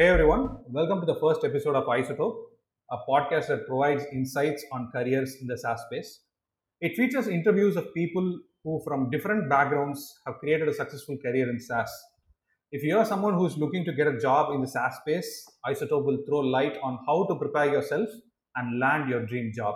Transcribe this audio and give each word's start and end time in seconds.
Hey 0.00 0.08
everyone, 0.08 0.56
welcome 0.68 1.00
to 1.00 1.04
the 1.04 1.20
first 1.20 1.44
episode 1.44 1.76
of 1.76 1.84
Isotope, 1.84 2.38
a 2.90 2.96
podcast 3.06 3.48
that 3.48 3.66
provides 3.66 4.02
insights 4.14 4.64
on 4.72 4.88
careers 4.90 5.36
in 5.42 5.46
the 5.46 5.58
SaaS 5.58 5.82
space. 5.82 6.20
It 6.80 6.96
features 6.96 7.28
interviews 7.28 7.76
of 7.76 7.92
people 7.92 8.40
who, 8.64 8.80
from 8.82 9.10
different 9.10 9.50
backgrounds, 9.50 10.10
have 10.26 10.38
created 10.38 10.68
a 10.68 10.72
successful 10.72 11.18
career 11.18 11.50
in 11.50 11.60
SaaS. 11.60 11.92
If 12.72 12.82
you 12.82 12.96
are 12.96 13.04
someone 13.04 13.34
who 13.34 13.44
is 13.44 13.58
looking 13.58 13.84
to 13.84 13.92
get 13.92 14.06
a 14.06 14.18
job 14.18 14.54
in 14.54 14.62
the 14.62 14.68
SaaS 14.68 14.96
space, 15.02 15.46
Isotope 15.66 16.06
will 16.06 16.24
throw 16.26 16.38
light 16.38 16.78
on 16.82 16.98
how 17.06 17.26
to 17.26 17.34
prepare 17.34 17.70
yourself 17.70 18.08
and 18.56 18.80
land 18.80 19.10
your 19.10 19.26
dream 19.26 19.52
job. 19.54 19.74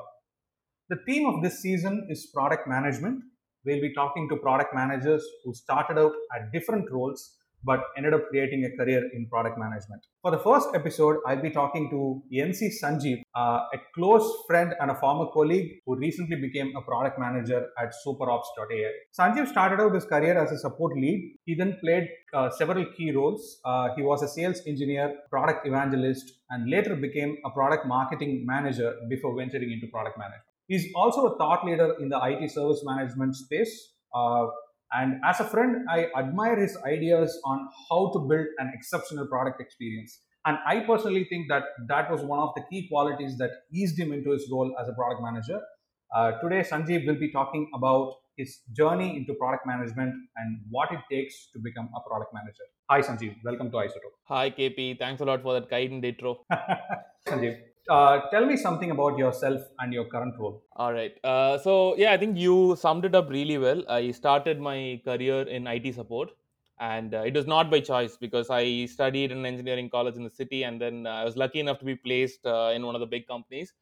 The 0.88 1.00
theme 1.06 1.26
of 1.26 1.42
this 1.42 1.60
season 1.60 2.06
is 2.08 2.30
product 2.32 2.66
management. 2.66 3.22
We'll 3.66 3.82
be 3.82 3.92
talking 3.92 4.30
to 4.30 4.36
product 4.36 4.74
managers 4.74 5.22
who 5.44 5.52
started 5.52 5.98
out 5.98 6.12
at 6.34 6.50
different 6.50 6.90
roles 6.90 7.36
but 7.64 7.84
ended 7.96 8.14
up 8.14 8.28
creating 8.30 8.64
a 8.64 8.76
career 8.76 9.02
in 9.12 9.26
product 9.26 9.58
management. 9.58 10.06
For 10.22 10.30
the 10.30 10.38
first 10.38 10.68
episode, 10.74 11.16
I'll 11.26 11.42
be 11.42 11.50
talking 11.50 11.90
to 11.90 12.22
NC 12.32 12.72
Sanjeev, 12.82 13.22
uh, 13.34 13.60
a 13.72 13.78
close 13.94 14.26
friend 14.46 14.74
and 14.80 14.90
a 14.90 14.94
former 14.94 15.26
colleague 15.32 15.70
who 15.86 15.96
recently 15.96 16.36
became 16.36 16.74
a 16.76 16.82
product 16.82 17.18
manager 17.18 17.68
at 17.78 17.94
superops.ai. 18.06 18.90
Sanjeev 19.18 19.48
started 19.48 19.80
out 19.80 19.94
his 19.94 20.04
career 20.04 20.38
as 20.38 20.52
a 20.52 20.58
support 20.58 20.96
lead. 20.96 21.36
He 21.44 21.54
then 21.54 21.76
played 21.80 22.08
uh, 22.32 22.50
several 22.50 22.84
key 22.96 23.12
roles. 23.12 23.60
Uh, 23.64 23.88
he 23.96 24.02
was 24.02 24.22
a 24.22 24.28
sales 24.28 24.60
engineer, 24.66 25.14
product 25.30 25.66
evangelist, 25.66 26.32
and 26.50 26.70
later 26.70 26.96
became 26.96 27.36
a 27.44 27.50
product 27.50 27.86
marketing 27.86 28.44
manager 28.46 28.94
before 29.08 29.36
venturing 29.36 29.70
into 29.72 29.86
product 29.88 30.18
management. 30.18 30.42
He's 30.66 30.86
also 30.94 31.26
a 31.26 31.38
thought 31.38 31.64
leader 31.64 31.94
in 32.00 32.08
the 32.08 32.18
IT 32.22 32.50
service 32.50 32.82
management 32.84 33.36
space. 33.36 33.92
Uh, 34.14 34.46
and 34.94 35.20
as 35.24 35.40
a 35.40 35.44
friend, 35.44 35.86
I 35.90 36.06
admire 36.16 36.56
his 36.56 36.76
ideas 36.86 37.38
on 37.44 37.68
how 37.90 38.12
to 38.12 38.20
build 38.20 38.46
an 38.58 38.70
exceptional 38.74 39.26
product 39.26 39.60
experience. 39.60 40.20
And 40.46 40.58
I 40.66 40.80
personally 40.80 41.24
think 41.24 41.48
that 41.48 41.64
that 41.88 42.10
was 42.10 42.22
one 42.22 42.38
of 42.38 42.50
the 42.54 42.62
key 42.70 42.86
qualities 42.88 43.36
that 43.38 43.50
eased 43.72 43.98
him 43.98 44.12
into 44.12 44.30
his 44.30 44.48
role 44.52 44.74
as 44.80 44.88
a 44.88 44.92
product 44.92 45.22
manager. 45.22 45.60
Uh, 46.14 46.32
today, 46.42 46.60
Sanjeev 46.60 47.06
will 47.06 47.18
be 47.18 47.32
talking 47.32 47.68
about 47.74 48.14
his 48.36 48.58
journey 48.72 49.16
into 49.16 49.34
product 49.34 49.66
management 49.66 50.14
and 50.36 50.60
what 50.70 50.92
it 50.92 51.00
takes 51.10 51.48
to 51.52 51.58
become 51.58 51.88
a 51.96 52.08
product 52.08 52.32
manager. 52.32 52.64
Hi, 52.90 53.00
Sanjeev. 53.00 53.36
Welcome 53.44 53.70
to 53.70 53.78
Isotope. 53.78 54.14
Hi, 54.24 54.50
KP. 54.50 54.98
Thanks 54.98 55.22
a 55.22 55.24
lot 55.24 55.42
for 55.42 55.54
that 55.54 55.70
kind 55.70 56.04
intro. 56.04 56.40
Sanjeev, 57.26 57.58
uh, 57.88 58.28
tell 58.30 58.46
me 58.46 58.56
something 58.56 58.90
about 58.90 59.18
yourself 59.18 59.62
and 59.78 59.92
your 59.92 60.06
current 60.06 60.38
role. 60.38 60.62
All 60.76 60.92
right. 60.92 61.16
Uh, 61.22 61.56
so, 61.58 61.96
yeah, 61.96 62.12
I 62.12 62.16
think 62.16 62.36
you 62.36 62.74
summed 62.76 63.04
it 63.04 63.14
up 63.14 63.28
really 63.30 63.58
well. 63.58 63.84
I 63.88 64.10
started 64.10 64.60
my 64.60 65.00
career 65.04 65.42
in 65.42 65.66
IT 65.68 65.92
support, 65.92 66.30
and 66.80 67.14
uh, 67.14 67.20
it 67.20 67.34
was 67.34 67.46
not 67.46 67.70
by 67.70 67.78
choice 67.80 68.16
because 68.16 68.50
I 68.50 68.86
studied 68.86 69.30
in 69.30 69.46
engineering 69.46 69.88
college 69.88 70.16
in 70.16 70.24
the 70.24 70.30
city, 70.30 70.64
and 70.64 70.80
then 70.80 71.06
uh, 71.06 71.10
I 71.10 71.24
was 71.24 71.36
lucky 71.36 71.60
enough 71.60 71.78
to 71.78 71.84
be 71.84 71.94
placed 71.94 72.44
uh, 72.44 72.72
in 72.74 72.84
one 72.84 72.96
of 72.96 73.00
the 73.00 73.06
big 73.06 73.28
companies. 73.28 73.72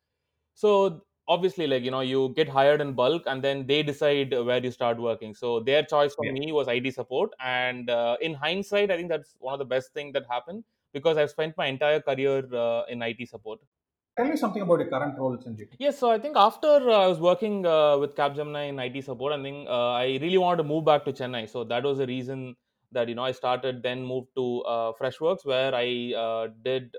So, 0.55 1.07
obviously, 1.29 1.67
like, 1.67 1.83
you 1.83 1.91
know, 1.91 2.01
you 2.01 2.31
get 2.37 2.49
hired 2.49 2.83
in 2.83 2.93
bulk, 2.93 3.23
and 3.27 3.43
then 3.43 3.67
they 3.67 3.83
decide 3.83 4.33
where 4.33 4.63
you 4.63 4.71
start 4.71 4.99
working. 5.01 5.35
So, 5.35 5.61
their 5.61 5.83
choice 5.85 6.15
for 6.15 6.25
Yeah. 6.25 6.33
me 6.33 6.53
was 6.53 6.69
IT 6.69 6.91
support. 6.91 7.33
And 7.41 7.89
uh, 7.89 8.19
in 8.21 8.35
hindsight, 8.35 8.91
I 8.91 8.97
think 8.99 9.09
that's 9.09 9.37
one 9.41 9.55
of 9.55 9.59
the 9.61 9.65
best 9.65 9.95
things 9.95 10.13
that 10.13 10.27
happened 10.29 10.65
because 10.93 11.17
I've 11.17 11.31
spent 11.31 11.57
my 11.57 11.67
entire 11.67 12.01
career 12.03 12.55
uh, 12.55 12.85
in 12.91 13.01
IT 13.03 13.25
support. 13.25 13.61
Tell 14.17 14.29
me 14.29 14.37
something 14.37 14.61
about 14.61 14.81
your 14.81 14.89
current 14.89 15.19
role, 15.19 15.37
Sanjeev. 15.39 15.69
Yes, 15.79 15.99
so 15.99 16.11
I 16.11 16.19
think 16.19 16.37
after 16.37 16.91
uh, 16.91 17.05
I 17.05 17.07
was 17.07 17.19
working 17.19 17.65
uh, 17.65 17.97
with 17.97 18.15
Capgemini 18.15 18.69
in 18.69 18.79
IT 18.79 19.05
support, 19.05 19.33
I 19.33 19.43
think 19.43 19.67
uh, 19.69 19.93
I 19.93 20.19
really 20.21 20.37
wanted 20.37 20.59
to 20.59 20.65
move 20.65 20.85
back 20.85 21.07
to 21.07 21.13
Chennai. 21.13 21.49
So 21.49 21.65
that 21.65 21.83
was 21.83 21.97
the 21.97 22.07
reason 22.07 22.55
that 22.93 23.09
you 23.09 23.15
know 23.15 23.25
I 23.25 23.33
started, 23.33 23.83
then 23.83 24.05
moved 24.05 24.29
to 24.37 24.61
uh, 24.63 24.93
Freshworks, 25.01 25.47
where 25.47 25.75
I 25.75 26.13
uh, 26.15 26.49
did. 26.63 26.95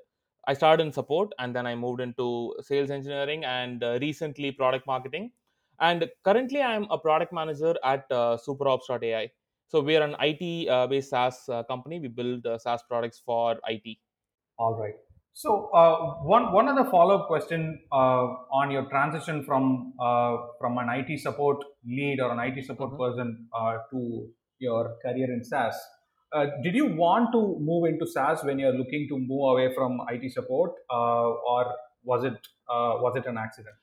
I 0.48 0.54
started 0.56 0.84
in 0.84 0.92
support, 0.92 1.32
and 1.38 1.56
then 1.56 1.68
I 1.68 1.76
moved 1.76 2.02
into 2.02 2.56
sales 2.62 2.90
engineering, 2.90 3.46
and 3.46 3.84
uh, 3.84 4.00
recently 4.02 4.52
product 4.52 4.88
marketing. 4.88 5.32
And 5.80 6.10
currently, 6.24 6.62
I'm 6.62 6.88
a 6.90 6.98
product 6.98 7.32
manager 7.32 7.76
at 7.84 8.06
uh, 8.12 8.38
SuperOps.ai. 8.48 9.30
So 9.68 9.82
we 9.82 9.96
are 9.98 10.04
an 10.04 10.16
IT 10.20 10.68
uh, 10.68 10.88
based 10.88 11.12
SaaS 11.12 11.48
uh, 11.48 11.64
company. 11.64 12.00
We 12.00 12.08
build 12.08 12.46
uh, 12.46 12.58
SaaS 12.58 12.82
products 12.90 13.22
for 13.24 13.60
IT. 13.68 13.98
All 14.58 14.76
right. 14.76 14.96
So 15.34 15.70
uh, 15.74 16.24
one 16.34 16.52
one 16.54 16.68
other 16.68 16.90
follow 16.90 17.18
up 17.20 17.28
question 17.28 17.82
uh, 17.92 18.26
on 18.60 18.70
your 18.70 18.86
transition 18.90 19.44
from 19.44 19.94
uh, 20.00 20.38
from 20.60 20.78
an 20.78 20.90
IT 20.90 21.20
support 21.20 21.58
lead 21.86 22.20
or 22.20 22.32
an 22.32 22.40
IT 22.40 22.64
support 22.66 22.92
Mhm. 22.92 23.00
person 23.04 23.50
uh, 23.60 23.78
to 23.92 24.30
your 24.60 24.96
career 25.04 25.30
in 25.36 25.44
SaaS. 25.44 25.76
Uh, 26.32 26.46
did 26.64 26.76
you 26.76 26.86
want 27.04 27.32
to 27.32 27.42
move 27.70 27.86
into 27.86 28.06
SaaS 28.08 28.44
when 28.44 28.60
you're 28.60 28.78
looking 28.82 29.08
to 29.10 29.18
move 29.18 29.44
away 29.54 29.74
from 29.74 30.00
IT 30.12 30.32
support, 30.32 30.72
uh, 30.92 31.30
or 31.56 31.66
was 32.04 32.24
it 32.24 32.38
uh, 32.70 32.94
was 33.06 33.16
it 33.16 33.26
an 33.26 33.38
accident? 33.38 33.76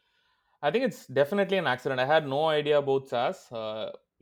I 0.63 0.71
think 0.71 0.85
it's 0.85 1.07
definitely 1.07 1.59
an 1.59 1.67
accident. 1.67 2.01
I 2.01 2.07
had 2.07 2.27
no 2.29 2.47
idea 2.47 2.79
about 2.79 3.09
SaaS. 3.09 3.51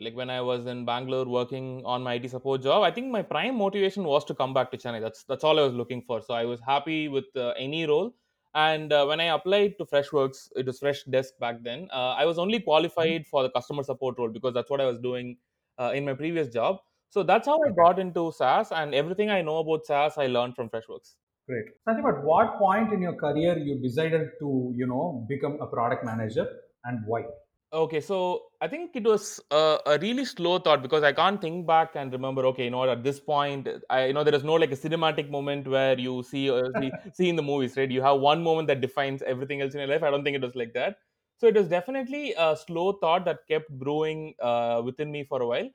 Like 0.00 0.14
when 0.14 0.30
I 0.30 0.40
was 0.40 0.66
in 0.66 0.84
Bangalore 0.84 1.26
working 1.26 1.82
on 1.84 2.02
my 2.02 2.14
IT 2.14 2.30
support 2.30 2.62
job, 2.62 2.84
I 2.84 2.90
think 2.90 3.10
my 3.10 3.22
prime 3.22 3.56
motivation 3.56 4.04
was 4.04 4.24
to 4.26 4.34
come 4.34 4.54
back 4.54 4.70
to 4.70 4.76
Chennai. 4.76 5.00
That's 5.00 5.24
that's 5.24 5.44
all 5.44 5.58
I 5.58 5.62
was 5.62 5.74
looking 5.74 6.02
for. 6.02 6.20
So 6.22 6.34
I 6.34 6.44
was 6.44 6.60
happy 6.60 7.08
with 7.08 7.24
uh, 7.36 7.54
any 7.58 7.86
role. 7.86 8.14
And 8.54 8.92
uh, 8.92 9.04
when 9.06 9.20
I 9.20 9.24
applied 9.24 9.74
to 9.78 9.84
Freshworks, 9.84 10.48
it 10.56 10.66
was 10.66 10.78
Fresh 10.78 11.04
Desk 11.04 11.34
back 11.38 11.62
then. 11.62 11.88
Uh, 11.92 12.12
I 12.12 12.24
was 12.24 12.38
only 12.38 12.60
qualified 12.60 13.26
for 13.26 13.42
the 13.42 13.50
customer 13.50 13.82
support 13.82 14.18
role 14.18 14.30
because 14.30 14.54
that's 14.54 14.70
what 14.70 14.80
I 14.80 14.86
was 14.86 14.98
doing 14.98 15.36
uh, 15.78 15.92
in 15.94 16.04
my 16.04 16.14
previous 16.14 16.48
job. 16.48 16.78
So 17.10 17.22
that's 17.22 17.46
how 17.46 17.58
I 17.66 17.70
got 17.70 17.98
into 17.98 18.32
SaaS, 18.32 18.70
and 18.70 18.94
everything 18.94 19.30
I 19.30 19.42
know 19.42 19.58
about 19.58 19.86
SaaS 19.86 20.18
I 20.18 20.26
learned 20.26 20.56
from 20.56 20.68
Freshworks. 20.68 21.14
great. 21.48 21.68
Sanjeev, 21.88 22.08
at 22.08 22.24
what 22.24 22.58
point 22.58 22.92
in 22.92 23.02
your 23.02 23.14
career 23.14 23.58
you 23.58 23.80
decided 23.82 24.32
to 24.40 24.72
you 24.76 24.86
know 24.86 25.26
become 25.28 25.58
a 25.60 25.66
product 25.66 26.04
manager 26.04 26.46
and 26.84 27.00
why? 27.06 27.22
Okay, 27.70 28.00
so 28.00 28.44
I 28.62 28.68
think 28.68 28.96
it 28.96 29.04
was 29.04 29.40
a, 29.50 29.78
a 29.84 29.98
really 29.98 30.24
slow 30.24 30.58
thought 30.58 30.80
because 30.82 31.02
I 31.02 31.12
can't 31.12 31.38
think 31.38 31.66
back 31.66 31.96
and 31.96 32.10
remember. 32.10 32.46
Okay, 32.46 32.64
you 32.64 32.70
know, 32.70 32.78
what, 32.78 32.88
at 32.88 33.02
this 33.04 33.20
point, 33.20 33.68
I 33.90 34.06
you 34.06 34.14
know 34.14 34.24
there 34.24 34.34
is 34.34 34.42
no 34.42 34.54
like 34.54 34.72
a 34.72 34.76
cinematic 34.76 35.28
moment 35.28 35.68
where 35.68 35.98
you 35.98 36.22
see 36.22 36.50
uh, 36.50 36.72
see 36.78 36.96
see 37.12 37.28
in 37.28 37.36
the 37.36 37.42
movies, 37.42 37.76
right? 37.76 37.90
You 37.90 38.00
have 38.00 38.20
one 38.20 38.42
moment 38.42 38.68
that 38.68 38.80
defines 38.80 39.20
everything 39.20 39.60
else 39.60 39.74
in 39.74 39.80
your 39.80 39.88
life. 39.88 40.02
I 40.02 40.10
don't 40.10 40.24
think 40.24 40.36
it 40.36 40.42
was 40.42 40.54
like 40.54 40.72
that. 40.72 40.96
So 41.36 41.46
it 41.46 41.56
was 41.56 41.68
definitely 41.68 42.32
a 42.38 42.56
slow 42.56 42.92
thought 42.92 43.26
that 43.26 43.46
kept 43.46 43.68
brewing 43.78 44.34
uh, 44.40 44.80
within 44.82 45.12
me 45.12 45.24
for 45.24 45.42
a 45.42 45.46
while. 45.46 45.68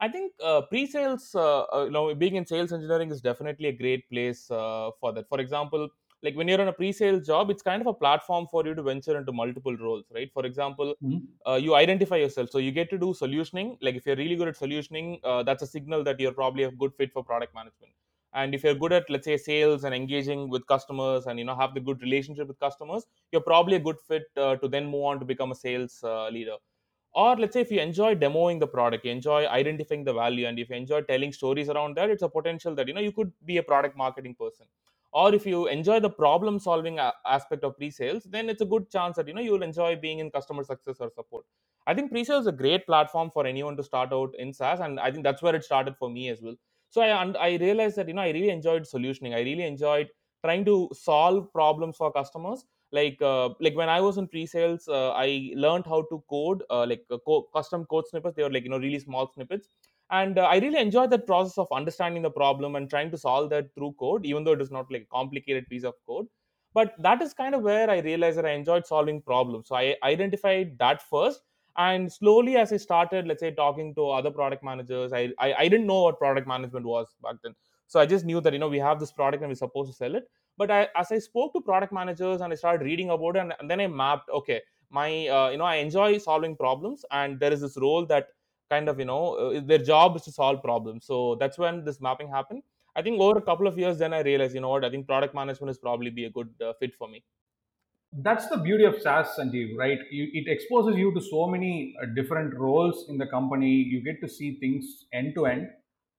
I 0.00 0.08
think 0.08 0.32
uh, 0.42 0.62
pre-sales, 0.62 1.34
uh, 1.34 1.62
uh, 1.72 1.84
you 1.84 1.90
know, 1.90 2.14
being 2.14 2.34
in 2.34 2.44
sales 2.44 2.72
engineering 2.72 3.10
is 3.10 3.22
definitely 3.22 3.68
a 3.68 3.72
great 3.72 4.08
place 4.10 4.50
uh, 4.50 4.90
for 5.00 5.12
that. 5.12 5.28
For 5.28 5.40
example, 5.40 5.88
like 6.22 6.34
when 6.36 6.48
you're 6.48 6.60
on 6.60 6.68
a 6.68 6.72
pre-sales 6.72 7.26
job, 7.26 7.50
it's 7.50 7.62
kind 7.62 7.80
of 7.80 7.86
a 7.86 7.94
platform 7.94 8.46
for 8.50 8.66
you 8.66 8.74
to 8.74 8.82
venture 8.82 9.16
into 9.18 9.32
multiple 9.32 9.76
roles, 9.76 10.04
right? 10.14 10.32
For 10.32 10.44
example 10.46 10.94
Mhm. 11.00 11.36
uh, 11.46 11.54
you 11.54 11.74
identify 11.74 12.16
yourself. 12.16 12.50
So 12.50 12.58
you 12.58 12.72
get 12.72 12.90
to 12.90 12.98
do 12.98 13.06
solutioning. 13.14 13.78
Like 13.80 13.94
if 13.94 14.06
you're 14.06 14.16
really 14.16 14.36
good 14.36 14.48
at 14.48 14.56
solutioning, 14.56 15.20
uh, 15.22 15.42
that's 15.44 15.62
a 15.62 15.66
signal 15.66 16.02
that 16.04 16.18
you're 16.18 16.32
probably 16.32 16.64
a 16.64 16.70
good 16.70 16.94
fit 16.94 17.12
for 17.12 17.22
product 17.22 17.54
management. 17.54 17.92
And 18.32 18.54
if 18.54 18.64
you're 18.64 18.74
good 18.74 18.92
at 18.92 19.08
let's 19.08 19.24
say 19.24 19.36
sales 19.36 19.84
and 19.84 19.94
engaging 19.94 20.50
with 20.50 20.66
customers 20.66 21.26
and 21.26 21.38
you 21.38 21.44
know 21.44 21.56
have 21.56 21.72
the 21.74 21.80
good 21.80 22.02
relationship 22.02 22.48
with 22.48 22.58
customers, 22.58 23.06
you're 23.32 23.40
probably 23.42 23.76
a 23.76 23.80
good 23.80 24.00
fit 24.00 24.24
uh, 24.36 24.56
to 24.56 24.68
then 24.68 24.86
move 24.86 25.04
on 25.04 25.20
to 25.20 25.24
become 25.24 25.52
a 25.52 25.54
sales 25.54 26.02
uh, 26.04 26.28
leader. 26.28 26.56
Or 27.14 27.36
let's 27.36 27.54
say 27.54 27.62
if 27.62 27.70
you 27.70 27.80
enjoy 27.80 28.14
demoing 28.14 28.60
the 28.60 28.68
product, 28.68 29.04
you 29.04 29.10
enjoy 29.12 29.46
identifying 29.48 30.04
the 30.04 30.12
value, 30.14 30.46
and 30.46 30.58
if 30.58 30.70
you 30.70 30.76
enjoy 30.76 31.02
telling 31.02 31.32
stories 31.32 31.68
around 31.70 31.96
that, 31.96 32.10
it's 32.10 32.22
a 32.22 32.28
potential 32.28 32.74
that 32.76 32.88
you 32.88 32.94
know 32.94 33.00
you 33.00 33.12
could 33.12 33.32
be 33.44 33.56
a 33.56 33.62
product 33.62 33.96
marketing 33.96 34.34
person. 34.36 34.66
Or 35.20 35.34
if 35.34 35.46
you 35.46 35.66
enjoy 35.68 36.00
the 36.00 36.10
problem 36.10 36.58
solving 36.58 36.98
aspect 36.98 37.64
of 37.64 37.76
pre-sales, 37.76 38.24
then 38.24 38.50
it's 38.50 38.60
a 38.60 38.66
good 38.66 38.90
chance 38.90 39.16
that 39.16 39.26
you 39.28 39.34
know 39.34 39.40
you'll 39.40 39.62
enjoy 39.62 39.96
being 39.96 40.18
in 40.18 40.30
customer 40.30 40.62
success 40.64 40.98
or 41.00 41.10
support. 41.10 41.46
I 41.86 41.94
think 41.94 42.10
pre-sales 42.10 42.42
is 42.42 42.48
a 42.48 42.52
great 42.52 42.86
platform 42.86 43.30
for 43.32 43.46
anyone 43.46 43.76
to 43.76 43.82
start 43.82 44.12
out 44.12 44.34
in 44.38 44.52
SaaS, 44.52 44.80
and 44.80 45.00
I 45.00 45.10
think 45.10 45.24
that's 45.24 45.42
where 45.42 45.54
it 45.54 45.64
started 45.64 45.96
for 45.96 46.10
me 46.10 46.28
as 46.28 46.42
well. 46.42 46.56
So 46.90 47.00
I 47.02 47.10
I 47.48 47.56
realized 47.56 47.96
that 47.96 48.08
you 48.08 48.14
know 48.14 48.22
I 48.22 48.30
really 48.30 48.50
enjoyed 48.50 48.82
solutioning. 48.94 49.34
I 49.34 49.40
really 49.50 49.64
enjoyed 49.72 50.10
trying 50.44 50.64
to 50.66 50.90
solve 50.92 51.52
problems 51.52 51.96
for 51.96 52.12
customers 52.12 52.64
like 52.92 53.20
uh, 53.20 53.48
like 53.66 53.74
when 53.74 53.88
i 53.88 54.00
was 54.00 54.16
in 54.20 54.28
pre-sales 54.34 54.86
uh, 54.96 55.10
i 55.22 55.50
learned 55.64 55.84
how 55.92 55.98
to 56.10 56.18
code 56.34 56.62
uh, 56.70 56.86
like 56.90 57.04
uh, 57.10 57.18
co- 57.28 57.42
custom 57.56 57.84
code 57.94 58.06
snippets 58.10 58.36
they 58.36 58.44
were 58.44 58.52
like 58.56 58.62
you 58.62 58.70
know 58.74 58.78
really 58.84 59.00
small 59.06 59.26
snippets 59.32 59.68
and 60.10 60.38
uh, 60.38 60.42
i 60.42 60.58
really 60.58 60.78
enjoyed 60.78 61.10
that 61.10 61.26
process 61.26 61.58
of 61.58 61.66
understanding 61.72 62.22
the 62.22 62.30
problem 62.30 62.76
and 62.76 62.88
trying 62.88 63.10
to 63.10 63.18
solve 63.18 63.50
that 63.50 63.74
through 63.74 63.92
code 63.98 64.24
even 64.24 64.44
though 64.44 64.52
it 64.52 64.60
is 64.60 64.70
not 64.70 64.90
like 64.90 65.02
a 65.02 65.14
complicated 65.14 65.68
piece 65.68 65.84
of 65.84 65.94
code. 66.06 66.26
But 66.74 66.94
that 66.98 67.22
is 67.22 67.32
kind 67.32 67.54
of 67.54 67.62
where 67.62 67.88
i 67.90 67.98
realized 68.00 68.38
that 68.38 68.46
i 68.46 68.50
enjoyed 68.50 68.86
solving 68.86 69.22
problems. 69.22 69.68
So 69.68 69.76
i 69.76 69.96
identified 70.02 70.78
that 70.78 71.02
first. 71.02 71.42
And 71.78 72.10
slowly 72.12 72.56
as 72.56 72.72
i 72.72 72.76
started 72.76 73.26
let's 73.26 73.40
say 73.40 73.50
talking 73.50 73.94
to 73.96 74.08
other 74.10 74.30
product 74.30 74.62
managers 74.62 75.12
i 75.12 75.30
i, 75.38 75.54
I 75.54 75.68
didn't 75.68 75.86
know 75.86 76.02
what 76.02 76.18
product 76.18 76.46
management 76.46 76.86
was 76.86 77.08
back 77.22 77.36
then. 77.42 77.54
So 77.86 78.00
i 78.00 78.06
just 78.06 78.24
knew 78.24 78.40
that 78.42 78.52
you 78.52 78.58
know 78.58 78.68
we 78.68 78.78
have 78.78 79.00
this 79.00 79.12
product 79.12 79.42
and 79.42 79.50
we're 79.50 79.56
supposed 79.56 79.90
to 79.90 79.96
sell 79.96 80.14
it. 80.14 80.28
But 80.58 80.70
I, 80.70 80.88
as 80.96 81.12
i 81.12 81.18
spoke 81.18 81.52
to 81.54 81.60
product 81.60 81.92
managers 81.92 82.40
and 82.40 82.52
i 82.52 82.56
started 82.56 82.84
reading 82.84 83.10
about 83.10 83.36
it 83.36 83.40
and, 83.40 83.54
and 83.60 83.70
then 83.70 83.80
i 83.80 83.86
mapped 83.86 84.30
okay 84.30 84.60
my 84.90 85.28
uh, 85.28 85.48
you 85.50 85.58
know 85.58 85.64
i 85.64 85.76
enjoy 85.76 86.18
solving 86.18 86.56
problems 86.56 87.04
and 87.10 87.40
there 87.40 87.52
is 87.52 87.60
this 87.60 87.76
role 87.76 88.06
that 88.06 88.28
kind 88.70 88.88
of 88.88 88.98
you 88.98 89.04
know 89.04 89.34
uh, 89.34 89.60
their 89.64 89.78
job 89.78 90.16
is 90.16 90.22
to 90.22 90.32
solve 90.32 90.62
problems 90.62 91.06
so 91.06 91.36
that's 91.40 91.58
when 91.58 91.84
this 91.84 92.00
mapping 92.00 92.28
happened 92.28 92.62
I 92.96 93.02
think 93.02 93.20
over 93.20 93.38
a 93.38 93.42
couple 93.42 93.66
of 93.66 93.78
years, 93.78 93.98
then 93.98 94.14
I 94.14 94.20
realized, 94.22 94.54
you 94.54 94.62
know 94.62 94.70
what, 94.70 94.84
I 94.84 94.90
think 94.90 95.06
product 95.06 95.34
management 95.34 95.70
is 95.70 95.76
probably 95.76 96.08
be 96.08 96.24
a 96.24 96.30
good 96.30 96.48
uh, 96.64 96.72
fit 96.80 96.94
for 96.94 97.08
me. 97.08 97.22
That's 98.10 98.48
the 98.48 98.56
beauty 98.56 98.84
of 98.84 99.00
SaaS, 99.02 99.36
Sanjeev, 99.38 99.76
right? 99.76 99.98
You, 100.10 100.28
it 100.32 100.48
exposes 100.48 100.96
you 100.96 101.12
to 101.12 101.20
so 101.20 101.46
many 101.46 101.94
uh, 102.02 102.06
different 102.14 102.54
roles 102.54 103.04
in 103.10 103.18
the 103.18 103.26
company. 103.26 103.70
You 103.70 104.02
get 104.02 104.22
to 104.22 104.28
see 104.28 104.58
things 104.58 105.04
end 105.12 105.34
to 105.34 105.44
end, 105.44 105.68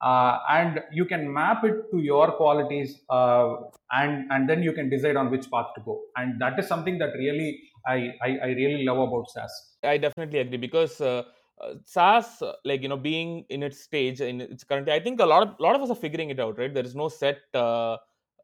uh, 0.03 0.37
and 0.51 0.81
you 0.93 1.05
can 1.05 1.33
map 1.33 1.63
it 1.63 1.89
to 1.91 1.97
your 1.97 2.33
qualities, 2.33 2.99
uh, 3.09 3.55
and 3.91 4.31
and 4.31 4.47
then 4.47 4.61
you 4.61 4.73
can 4.73 4.89
decide 4.89 5.15
on 5.15 5.31
which 5.31 5.49
path 5.49 5.73
to 5.77 5.81
go. 5.81 6.01
And 6.15 6.39
that 6.39 6.59
is 6.59 6.67
something 6.67 6.99
that 6.99 7.13
really 7.13 7.59
I 7.87 8.13
I, 8.21 8.29
I 8.43 8.47
really 8.61 8.83
love 8.83 8.99
about 9.07 9.31
SaaS. 9.31 9.77
I 9.81 9.97
definitely 9.97 10.39
agree 10.39 10.57
because 10.57 11.01
uh, 11.01 11.23
uh, 11.61 11.75
SaaS, 11.85 12.41
like 12.65 12.81
you 12.81 12.89
know, 12.89 12.97
being 12.97 13.45
in 13.49 13.63
its 13.63 13.79
stage 13.79 14.21
in 14.21 14.41
its 14.41 14.63
currently, 14.63 14.93
I 14.93 14.99
think 14.99 15.19
a 15.19 15.25
lot 15.25 15.43
of 15.47 15.59
lot 15.59 15.75
of 15.75 15.81
us 15.81 15.89
are 15.89 15.95
figuring 15.95 16.29
it 16.29 16.39
out. 16.39 16.57
Right, 16.57 16.73
there 16.73 16.85
is 16.85 16.95
no 16.95 17.09
set 17.09 17.39
uh, 17.53 17.97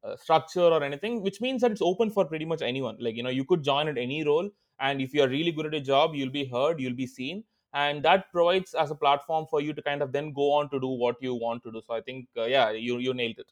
uh, 0.03 0.15
structure 0.15 0.61
or 0.61 0.83
anything, 0.83 1.21
which 1.21 1.41
means 1.41 1.61
that 1.61 1.71
it's 1.71 1.81
open 1.81 2.09
for 2.09 2.25
pretty 2.25 2.45
much 2.45 2.61
anyone. 2.61 2.97
Like 2.99 3.15
you 3.15 3.23
know, 3.23 3.29
you 3.29 3.45
could 3.45 3.63
join 3.63 3.87
at 3.87 3.97
any 3.97 4.23
role, 4.23 4.49
and 4.79 5.01
if 5.01 5.13
you 5.13 5.21
are 5.23 5.27
really 5.27 5.51
good 5.51 5.67
at 5.67 5.73
a 5.75 5.81
job, 5.81 6.15
you'll 6.15 6.31
be 6.31 6.45
heard, 6.45 6.79
you'll 6.79 6.95
be 6.95 7.07
seen, 7.07 7.43
and 7.73 8.03
that 8.03 8.31
provides 8.31 8.73
as 8.73 8.91
a 8.91 8.95
platform 8.95 9.45
for 9.49 9.61
you 9.61 9.73
to 9.73 9.81
kind 9.81 10.01
of 10.01 10.11
then 10.11 10.33
go 10.33 10.51
on 10.53 10.69
to 10.71 10.79
do 10.79 10.87
what 10.87 11.17
you 11.21 11.35
want 11.35 11.63
to 11.63 11.71
do. 11.71 11.81
So 11.85 11.93
I 11.93 12.01
think, 12.01 12.27
uh, 12.37 12.45
yeah, 12.45 12.71
you 12.71 12.97
you 12.97 13.13
nailed 13.13 13.39
it. 13.39 13.51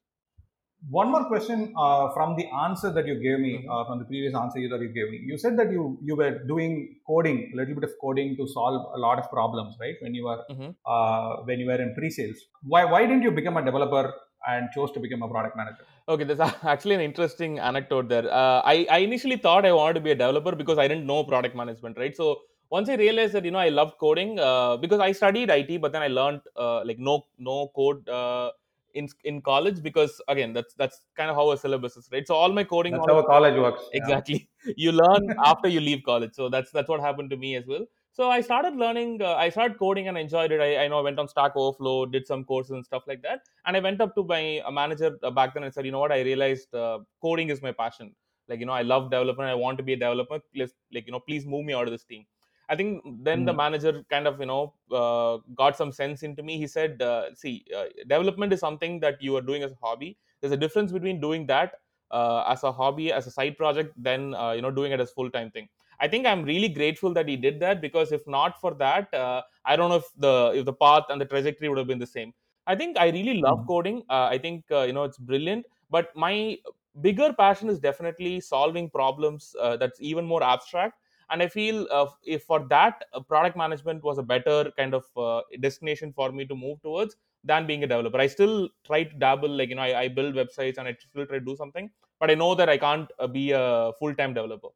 One 0.90 1.12
more 1.12 1.26
question 1.26 1.74
uh, 1.78 2.12
from 2.14 2.36
the 2.36 2.48
answer 2.66 2.92
that 2.92 3.06
you 3.06 3.16
gave 3.16 3.40
me, 3.40 3.52
Mhm. 3.58 3.70
uh, 3.72 3.86
from 3.88 4.00
the 4.00 4.06
previous 4.06 4.34
answer 4.36 4.62
that 4.72 4.82
you 4.82 4.90
gave 4.90 5.12
me. 5.12 5.18
You 5.32 5.38
said 5.38 5.58
that 5.60 5.72
you 5.76 5.84
you 6.10 6.16
were 6.22 6.32
doing 6.52 6.74
coding, 7.10 7.38
a 7.54 7.56
little 7.60 7.76
bit 7.80 7.84
of 7.90 7.94
coding 8.04 8.36
to 8.40 8.48
solve 8.48 8.80
a 8.98 9.00
lot 9.06 9.20
of 9.20 9.30
problems, 9.30 9.78
right? 9.84 9.96
When 10.02 10.16
you 10.20 10.26
were 10.30 10.40
Mhm. 10.54 10.70
uh, 10.94 11.32
when 11.50 11.60
you 11.64 11.68
were 11.72 11.80
in 11.86 11.94
pre-sales. 11.98 12.40
Why 12.74 12.84
why 12.94 13.02
didn't 13.06 13.26
you 13.28 13.34
become 13.40 13.58
a 13.62 13.66
developer 13.70 14.04
and 14.52 14.70
chose 14.76 14.92
to 14.94 15.00
become 15.00 15.22
a 15.22 15.30
product 15.34 15.56
manager? 15.62 15.84
Okay, 16.14 16.24
there's 16.30 16.40
actually 16.76 16.96
an 17.00 17.04
interesting 17.10 17.60
anecdote 17.72 18.08
there. 18.14 18.26
Uh, 18.44 18.60
I, 18.74 18.88
I 18.90 18.98
initially 19.10 19.38
thought 19.38 19.66
I 19.66 19.74
wanted 19.74 19.96
to 20.00 20.02
be 20.08 20.12
a 20.12 20.16
developer 20.16 20.56
because 20.56 20.80
I 20.80 20.88
didn't 20.88 21.06
know 21.06 21.24
product 21.24 21.56
management, 21.56 21.98
right? 22.04 22.16
So 22.16 22.40
once 22.72 22.90
I 22.90 22.96
realized 22.96 23.34
that 23.34 23.46
you 23.46 23.52
know 23.52 23.60
I 23.60 23.70
love 23.70 23.92
coding 24.00 24.40
uh, 24.40 24.78
because 24.78 25.00
I 25.00 25.12
studied 25.12 25.52
IT, 25.52 25.78
but 25.78 25.92
then 25.92 26.02
I 26.02 26.08
learned 26.08 26.42
uh, 26.56 26.84
like 26.84 26.98
no 26.98 27.26
no 27.38 27.58
code 27.76 28.10
uh, 28.10 28.50
in 28.94 29.08
in 29.24 29.42
college 29.42 29.82
because 29.82 30.22
again 30.28 30.54
that's 30.54 30.74
that's 30.74 31.02
kind 31.16 31.30
of 31.30 31.36
how 31.36 31.52
a 31.52 31.58
syllabus 31.58 31.98
is, 31.98 32.10
right? 32.12 32.28
So 32.28 32.36
all 32.36 32.52
my 32.52 32.64
coding 32.64 32.94
That's 32.94 33.08
knowledge 33.08 33.26
how 33.26 33.30
college 33.34 33.60
works. 33.60 33.84
yeah. 33.94 34.00
exactly. 34.02 34.48
You 34.78 34.92
learn 34.92 35.34
after 35.46 35.68
you 35.68 35.80
leave 35.80 36.04
college. 36.04 36.34
So 36.34 36.50
that's 36.50 36.72
that's 36.72 36.90
what 36.90 37.00
happened 37.02 37.30
to 37.32 37.38
me 37.38 37.56
as 37.56 37.66
well. 37.68 37.86
So 38.14 38.30
i 38.30 38.42
started 38.42 38.76
learning 38.76 39.22
uh, 39.22 39.36
i 39.36 39.50
started 39.50 39.78
coding 39.80 40.08
and 40.08 40.18
enjoyed 40.18 40.52
it. 40.52 40.62
I, 40.62 40.84
I 40.84 40.88
know 40.88 41.00
i 41.00 41.02
went 41.02 41.20
on 41.20 41.28
stack 41.28 41.54
overflow 41.56 42.06
did 42.06 42.28
some 42.28 42.44
courses 42.44 42.72
and 42.72 42.86
stuff 42.86 43.04
like 43.08 43.22
that. 43.24 43.42
And 43.66 43.78
i 43.78 43.80
went 43.80 44.02
up 44.02 44.16
to 44.16 44.24
my 44.24 44.60
uh, 44.60 44.72
manager 44.72 45.18
uh, 45.24 45.32
back 45.32 45.54
then 45.54 45.64
and 45.64 45.74
said 45.74 45.86
you 45.86 45.92
know 45.92 46.00
what? 46.00 46.12
I 46.12 46.22
realized 46.22 46.74
uh, 46.76 47.00
coding 47.22 47.50
is 47.50 47.62
my 47.62 47.72
passion. 47.72 48.14
Like 48.48 48.60
you 48.60 48.66
know 48.66 48.74
i 48.74 48.82
love 48.82 49.10
development. 49.12 49.50
I 49.50 49.56
want 49.56 49.78
to 49.78 49.84
be 49.84 49.94
a 49.94 49.98
developer. 49.98 50.40
Please 50.54 50.74
like 50.94 51.06
you 51.08 51.12
know 51.14 51.20
please 51.20 51.46
move 51.46 51.66
me 51.66 51.74
out 51.74 51.88
of 51.88 51.92
this 51.92 52.04
team 52.04 52.26
i 52.72 52.76
think 52.80 53.04
then 53.28 53.46
the 53.46 53.54
Mm. 53.54 53.62
manager 53.62 53.92
kind 54.14 54.28
of 54.32 54.40
you 54.40 54.46
know 54.52 54.74
uh, 55.02 55.38
got 55.62 55.76
some 55.78 55.92
sense 55.92 56.24
into 56.24 56.44
me. 56.44 56.58
He 56.58 56.68
said 56.68 57.02
uh, 57.02 57.34
see 57.36 57.66
uh, 57.76 57.86
development 58.08 58.54
is 58.54 58.60
something 58.60 59.00
that 59.02 59.22
you 59.22 59.36
are 59.36 59.42
doing 59.42 59.64
as 59.64 59.72
a 59.72 59.76
hobby. 59.76 60.18
There's 60.40 60.54
a 60.54 60.58
difference 60.58 60.92
between 60.92 61.20
doing 61.22 61.46
that 61.48 61.74
uh, 62.12 62.44
as 62.48 62.64
a 62.64 62.72
hobby 62.72 63.12
as 63.12 63.28
a 63.28 63.32
side 63.32 63.58
project 63.58 63.94
than 64.02 64.34
uh, 64.34 64.52
you 64.52 64.62
know 64.62 64.72
doing 64.72 64.92
it 64.92 65.00
as 65.00 65.12
full 65.12 65.30
time 65.30 65.52
thing. 65.52 65.70
I 66.00 66.08
think 66.08 66.26
i'm 66.26 66.44
really 66.44 66.68
grateful 66.76 67.14
that 67.16 67.28
he 67.32 67.36
did 67.38 67.60
that 67.64 67.80
because 67.82 68.12
if 68.12 68.26
not 68.36 68.60
for 68.60 68.74
that 68.84 69.14
uh, 69.14 69.42
i 69.66 69.76
don't 69.76 69.90
know 69.92 69.98
if 70.04 70.08
the 70.26 70.34
if 70.62 70.66
the 70.66 70.74
path 70.74 71.04
and 71.10 71.22
the 71.22 71.26
trajectory 71.34 71.70
would 71.70 71.78
have 71.78 71.88
been 71.88 72.00
the 72.00 72.08
same. 72.18 72.34
I 72.68 72.76
think 72.76 72.98
i 72.98 73.10
really 73.10 73.36
love 73.46 73.60
Mhm. 73.60 73.68
coding. 73.68 74.04
Uh, 74.10 74.28
i 74.32 74.38
think 74.38 74.66
uh, 74.72 74.82
you 74.82 74.94
know 74.94 75.04
it's 75.04 75.18
brilliant. 75.18 75.66
But 75.90 76.16
my 76.16 76.58
bigger 77.02 77.34
passion 77.34 77.70
is 77.70 77.80
definitely 77.80 78.40
solving 78.40 78.90
problems 78.90 79.56
uh, 79.60 79.78
that's 79.78 80.02
even 80.02 80.26
more 80.26 80.44
abstract 80.44 81.01
and 81.32 81.42
i 81.42 81.48
feel 81.48 81.88
uh, 81.92 82.06
if 82.24 82.44
for 82.44 82.60
that 82.70 83.06
uh, 83.14 83.20
product 83.20 83.58
management 83.58 84.04
was 84.04 84.18
a 84.18 84.24
better 84.34 84.72
kind 84.78 84.94
of 84.94 85.06
uh, 85.18 85.42
destination 85.68 86.14
for 86.14 86.32
me 86.32 86.46
to 86.46 86.56
move 86.56 86.82
towards 86.82 87.16
than 87.52 87.66
being 87.66 87.84
a 87.84 87.88
developer 87.88 88.20
i 88.20 88.28
still 88.28 88.70
try 88.86 89.04
to 89.04 89.16
dabble 89.26 89.50
like 89.62 89.70
you 89.70 89.76
know 89.76 89.88
i, 89.90 90.02
I 90.04 90.08
build 90.08 90.36
websites 90.36 90.78
and 90.78 90.88
i 90.88 90.96
still 91.00 91.26
try 91.26 91.40
to 91.40 91.46
do 91.46 91.56
something 91.56 91.90
but 92.22 92.30
I 92.30 92.36
know 92.36 92.54
that 92.56 92.70
I 92.70 92.78
can't 92.78 93.10
uh, 93.20 93.28
be 93.28 93.52
a 93.52 93.92
full 94.00 94.14
time 94.14 94.34
developer. 94.36 94.70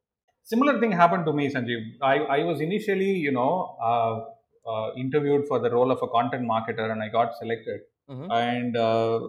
Similar 0.43 0.79
thing 0.79 0.91
happened 0.91 1.25
to 1.27 1.33
me, 1.33 1.47
Sanjeev. 1.53 1.83
I, 2.01 2.15
I 2.37 2.43
was 2.43 2.59
initially, 2.59 3.11
you 3.11 3.31
know, 3.31 3.77
uh, 3.81 4.69
uh, 4.69 4.93
interviewed 4.97 5.47
for 5.47 5.59
the 5.59 5.69
role 5.69 5.91
of 5.91 5.99
a 6.01 6.07
content 6.07 6.47
marketer 6.49 6.91
and 6.91 7.01
I 7.01 7.09
got 7.09 7.37
selected. 7.37 7.81
Mhm. 8.09 8.27
And 8.31 8.77
uh, 8.77 9.19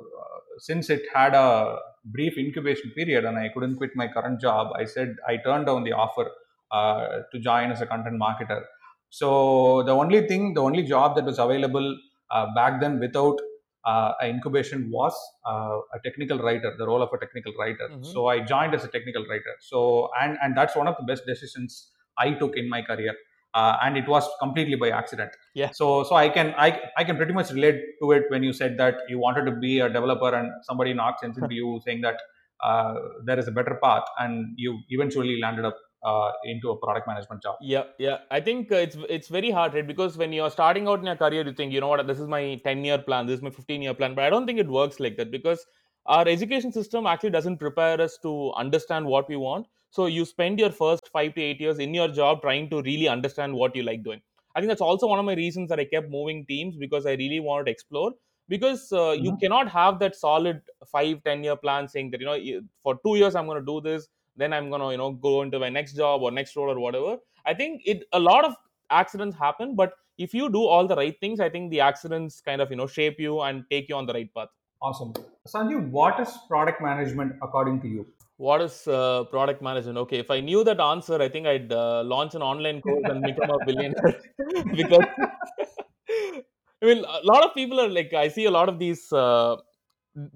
since 0.59 0.91
it 0.91 1.03
had 1.15 1.35
a 1.35 1.79
brief 2.07 2.39
incubation 2.39 2.91
period 2.97 3.25
and 3.25 3.39
I 3.39 3.49
couldn't 3.51 3.77
quit 3.77 3.95
my 3.95 4.09
current 4.09 4.41
job, 4.41 4.73
I 4.75 4.85
said 4.85 5.17
I 5.29 5.37
turned 5.37 5.67
down 5.67 5.85
the 5.85 5.93
offer 5.93 6.27
to 6.73 7.39
join 7.41 7.71
as 7.71 7.81
a 7.81 7.87
content 7.87 8.21
marketer. 8.21 8.63
So 9.11 9.83
the 9.85 9.93
only 9.93 10.27
thing, 10.27 10.55
the 10.55 10.63
only 10.63 10.83
job 10.83 11.17
that 11.17 11.25
was 11.25 11.39
available 11.39 11.97
uh, 12.31 12.47
back 12.55 12.81
then 12.81 12.99
without 12.99 13.39
uh, 13.85 14.13
incubation 14.23 14.91
was 14.91 15.15
uh, 15.47 15.79
a 15.95 16.01
technical 16.05 16.39
writer, 16.39 16.75
the 16.77 16.87
role 16.87 17.03
of 17.03 17.11
a 17.13 17.19
technical 17.19 17.53
writer. 17.59 17.89
Mhm. 17.89 18.05
So 18.05 18.27
I 18.27 18.41
joined 18.41 18.75
as 18.75 18.85
a 18.85 18.89
technical 18.89 19.25
writer. 19.31 19.55
So 19.61 20.11
and 20.21 20.37
and 20.43 20.57
that's 20.57 20.75
one 20.75 20.89
of 20.89 20.97
the 20.99 21.05
best 21.05 21.25
decisions 21.25 21.93
I 22.19 22.33
took 22.33 22.57
in 22.57 22.69
my 22.69 22.83
career. 22.83 23.15
Uh, 23.55 23.79
and 23.83 23.97
it 23.97 24.07
was 24.07 24.29
completely 24.41 24.77
by 24.77 24.91
accident. 24.91 25.31
Yeah. 25.55 25.71
So 25.71 26.03
so 26.03 26.17
I 26.17 26.29
can 26.29 26.53
I 26.59 26.81
I 26.99 27.05
can 27.05 27.17
pretty 27.17 27.33
much 27.33 27.53
relate 27.53 27.81
to 28.01 28.13
it 28.13 28.25
when 28.29 28.43
you 28.43 28.53
said 28.53 28.77
that 28.79 28.97
you 29.09 29.19
wanted 29.19 29.47
to 29.47 29.53
be 29.53 29.79
a 29.81 29.89
developer 29.89 30.35
and 30.35 30.51
somebody 30.63 30.93
knocked 30.93 31.21
sense 31.21 31.39
into 31.43 31.55
you 31.55 31.81
saying 31.87 32.03
that 32.03 32.19
uh, 32.63 32.95
there 33.25 33.39
is 33.39 33.49
a 33.49 33.53
better 33.53 33.79
path 33.83 34.05
and 34.19 34.55
you 34.57 34.79
eventually 34.91 35.39
landed 35.41 35.65
up 35.65 35.77
uh, 36.03 36.33
into 36.45 36.71
a 36.71 36.77
product 36.77 37.07
management 37.07 37.43
job. 37.43 37.57
Yeah, 37.61 37.85
yeah. 37.99 38.19
I 38.31 38.41
think 38.41 38.71
uh, 38.71 38.77
it's 38.77 38.97
it's 39.09 39.29
very 39.29 39.51
hard, 39.51 39.75
right? 39.75 39.87
Because 39.87 40.17
when 40.17 40.33
you're 40.33 40.51
starting 40.51 40.87
out 40.89 41.01
in 41.01 41.07
your 41.07 41.17
career, 41.17 41.45
you 41.47 41.53
think, 41.53 41.73
you 41.73 41.81
know 41.81 41.89
what, 41.89 42.07
this 42.07 42.21
is 42.21 42.29
my 42.29 42.61
10 42.65 42.85
year 42.85 42.99
plan, 42.99 43.27
this 43.27 43.37
is 43.39 43.43
my 43.43 43.51
15 43.51 43.83
year 43.83 43.95
plan. 43.95 44.15
But 44.15 44.25
I 44.25 44.31
don't 44.31 44.47
think 44.47 44.59
it 44.59 44.69
works 44.69 45.01
like 45.01 45.17
that 45.17 45.31
because 45.31 45.67
our 46.07 46.29
education 46.29 46.73
system 46.73 47.07
actually 47.07 47.31
doesn't 47.31 47.59
prepare 47.59 48.01
us 48.01 48.19
to 48.23 48.53
understand 48.53 49.07
what 49.07 49.29
we 49.29 49.37
want. 49.37 49.67
So 49.91 50.07
you 50.07 50.25
spend 50.25 50.59
your 50.59 50.71
first 50.71 51.09
five 51.09 51.35
to 51.35 51.41
eight 51.43 51.61
years 51.61 51.79
in 51.79 51.95
your 51.95 52.09
job 52.09 52.43
trying 52.43 52.69
to 52.71 52.83
really 52.83 53.09
understand 53.09 53.55
what 53.55 53.75
you 53.75 53.83
like 53.83 54.03
doing. 54.05 54.21
I 54.55 54.61
think 54.61 54.69
that's 54.69 54.81
also 54.81 55.07
one 55.07 55.19
of 55.19 55.25
my 55.25 55.35
reasons 55.35 55.69
that 55.71 55.81
I 55.81 55.85
kept 55.85 56.11
moving 56.11 56.45
teams 56.47 56.77
because 56.77 57.07
I 57.07 57.13
really 57.15 57.41
wanted 57.41 57.65
to 57.67 57.71
explore. 57.73 58.13
Because 58.49 58.93
uh, 58.93 59.11
you 59.13 59.33
Mhm. 59.33 59.41
cannot 59.41 59.69
have 59.69 59.99
that 60.01 60.15
solid 60.15 60.63
five, 60.87 61.23
10 61.25 61.43
year 61.43 61.57
plan 61.57 61.89
saying 61.89 62.11
that, 62.13 62.21
you 62.21 62.27
know, 62.27 62.61
for 62.83 62.99
two 63.05 63.17
years 63.17 63.35
I'm 63.35 63.47
going 63.47 63.59
to 63.59 63.67
do 63.67 63.81
this, 63.81 64.09
then 64.37 64.53
i'm 64.53 64.71
gonna 64.71 64.91
you 64.91 64.97
know 64.97 65.13
go 65.13 65.43
into 65.43 65.59
my 65.59 65.69
next 65.69 65.95
job 65.95 66.23
or 66.23 66.31
next 66.31 66.57
role 66.57 66.71
or 66.71 66.79
whatever 66.79 67.17
i 67.45 67.55
think 67.55 67.83
it 67.85 68.05
a 68.13 68.19
lot 68.19 68.45
of 68.45 68.55
accidents 68.91 69.37
happen 69.37 69.75
but 69.75 69.93
if 70.19 70.33
you 70.33 70.49
do 70.51 70.63
all 70.75 70.87
the 70.87 70.97
right 70.97 71.19
things 71.21 71.41
i 71.41 71.49
think 71.49 71.71
the 71.71 71.81
accidents 71.81 72.41
kind 72.41 72.61
of 72.61 72.71
you 72.71 72.77
know 72.77 72.87
shape 72.87 73.19
you 73.19 73.41
and 73.41 73.65
take 73.71 73.89
you 73.89 73.97
on 73.97 74.07
the 74.07 74.13
right 74.13 74.33
path 74.35 74.49
Awesome. 74.83 75.15
Sanjeev, 75.49 75.89
what 75.91 76.21
is 76.21 76.29
product 76.49 76.83
management 76.83 77.33
according 77.43 77.81
to 77.81 77.89
you? 77.89 78.07
what 78.37 78.61
is 78.61 78.87
uh, 78.87 79.25
product 79.25 79.63
management 79.63 79.97
okay 79.97 80.19
if 80.19 80.31
i 80.31 80.41
knew 80.41 80.63
that 80.63 80.81
answer 80.81 81.21
i 81.23 81.29
think 81.29 81.47
i'd 81.47 81.73
uh, 81.73 82.03
launch 82.05 82.35
an 82.35 82.43
online 82.43 82.81
course 82.81 83.05
and 83.05 83.23
become 83.23 83.51
a 83.51 83.65
billionaire 83.65 84.21
because 84.81 85.07
i 86.11 86.85
mean 86.85 86.99
a 86.99 87.21
lot 87.25 87.43
of 87.45 87.55
people 87.55 87.81
are 87.81 87.89
like 87.89 88.13
i 88.13 88.29
see 88.29 88.45
a 88.45 88.51
lot 88.51 88.69
of 88.69 88.79
these 88.79 89.11
uh, 89.13 89.57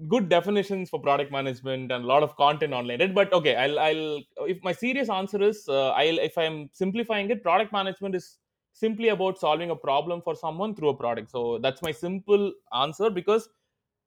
good 0.07 0.29
definitions 0.29 0.89
for 0.89 0.99
product 0.99 1.31
management 1.31 1.91
and 1.91 2.03
a 2.03 2.07
lot 2.07 2.21
of 2.21 2.35
content 2.35 2.71
online 2.71 3.13
but 3.13 3.33
okay 3.33 3.55
i'll 3.55 3.79
i'll 3.79 4.21
if 4.47 4.63
my 4.63 4.71
serious 4.71 5.09
answer 5.09 5.41
is 5.41 5.67
uh, 5.69 5.89
i'll 5.91 6.19
if 6.19 6.37
i'm 6.37 6.69
simplifying 6.71 7.29
it 7.31 7.41
product 7.41 7.73
management 7.73 8.13
is 8.13 8.37
simply 8.73 9.09
about 9.09 9.37
solving 9.37 9.69
a 9.69 9.75
problem 9.75 10.21
for 10.21 10.35
someone 10.35 10.75
through 10.75 10.89
a 10.89 10.97
product. 10.97 11.31
So 11.31 11.59
that's 11.59 11.81
my 11.81 11.91
simple 11.91 12.53
answer 12.73 13.09
because 13.09 13.49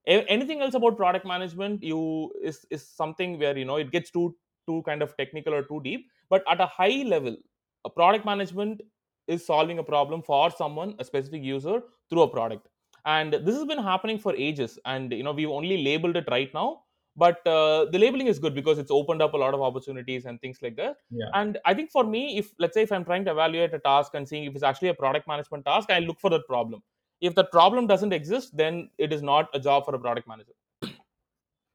anything 0.07 0.61
else 0.61 0.75
about 0.75 0.97
product 0.97 1.27
management 1.27 1.83
you 1.83 2.33
is 2.43 2.67
is 2.71 2.87
something 2.87 3.39
where 3.39 3.57
you 3.57 3.65
know 3.65 3.77
it 3.77 3.91
gets 3.91 4.11
too 4.11 4.37
too 4.67 4.83
kind 4.87 5.03
of 5.03 5.17
technical 5.17 5.55
or 5.55 5.63
too 5.63 5.81
deep. 5.85 6.07
But 6.31 6.45
at 6.49 6.61
a 6.61 6.67
high 6.67 7.03
level 7.15 7.37
a 7.85 7.91
product 7.91 8.25
management 8.25 8.81
is 9.27 9.45
solving 9.47 9.79
a 9.79 9.83
problem 9.83 10.23
for 10.23 10.51
someone 10.51 10.95
a 10.99 11.05
specific 11.05 11.43
user 11.43 11.83
through 12.11 12.23
a 12.23 12.29
product 12.29 12.69
and 13.05 13.33
this 13.33 13.55
has 13.55 13.65
been 13.65 13.83
happening 13.83 14.19
for 14.19 14.35
ages. 14.35 14.79
And 14.85 15.13
you 15.13 15.23
know 15.23 15.33
we've 15.33 15.51
only 15.51 15.83
labeled 15.85 16.17
it 16.17 16.27
right 16.31 16.53
now. 16.55 16.81
But 17.17 17.47
uh, 17.47 17.85
the 17.93 17.99
labeling 17.99 18.27
is 18.27 18.41
good 18.41 18.55
because 18.57 18.77
it's 18.79 18.91
opened 18.91 19.23
up 19.23 19.35
a 19.35 19.37
lot 19.37 19.55
of 19.55 19.63
opportunities 19.63 20.25
and 20.25 20.41
things 20.41 20.59
like 20.63 20.77
that. 20.77 20.97
Yeah. 21.11 21.27
and 21.35 21.59
i 21.65 21.73
think 21.73 21.93
for 21.93 22.03
me 22.03 22.39
if 22.39 22.51
let's 22.59 22.75
say 22.75 22.83
if 22.83 22.91
i'm 22.91 23.05
trying 23.05 23.25
to 23.27 23.31
evaluate 23.31 23.73
a 23.73 23.79
task 23.79 24.15
and 24.15 24.29
seeing 24.29 24.45
if 24.49 24.55
it's 24.57 24.65
actually 24.71 24.89
a 24.89 24.95
product 24.95 25.29
management 25.29 25.65
task 25.65 25.91
i 25.91 26.01
look 26.01 26.19
for 26.19 26.31
that 26.31 26.47
problem. 26.49 26.83
If 27.21 27.37
the 27.37 27.45
problem 27.45 27.87
doesn't 27.87 28.13
exist 28.13 28.57
then 28.57 28.91
it 28.99 29.13
is 29.13 29.23
not 29.23 29.49
a 29.55 29.61
job 29.61 29.85
for 29.85 29.95
a 29.95 29.99
product 29.99 30.27
manager. 30.27 30.55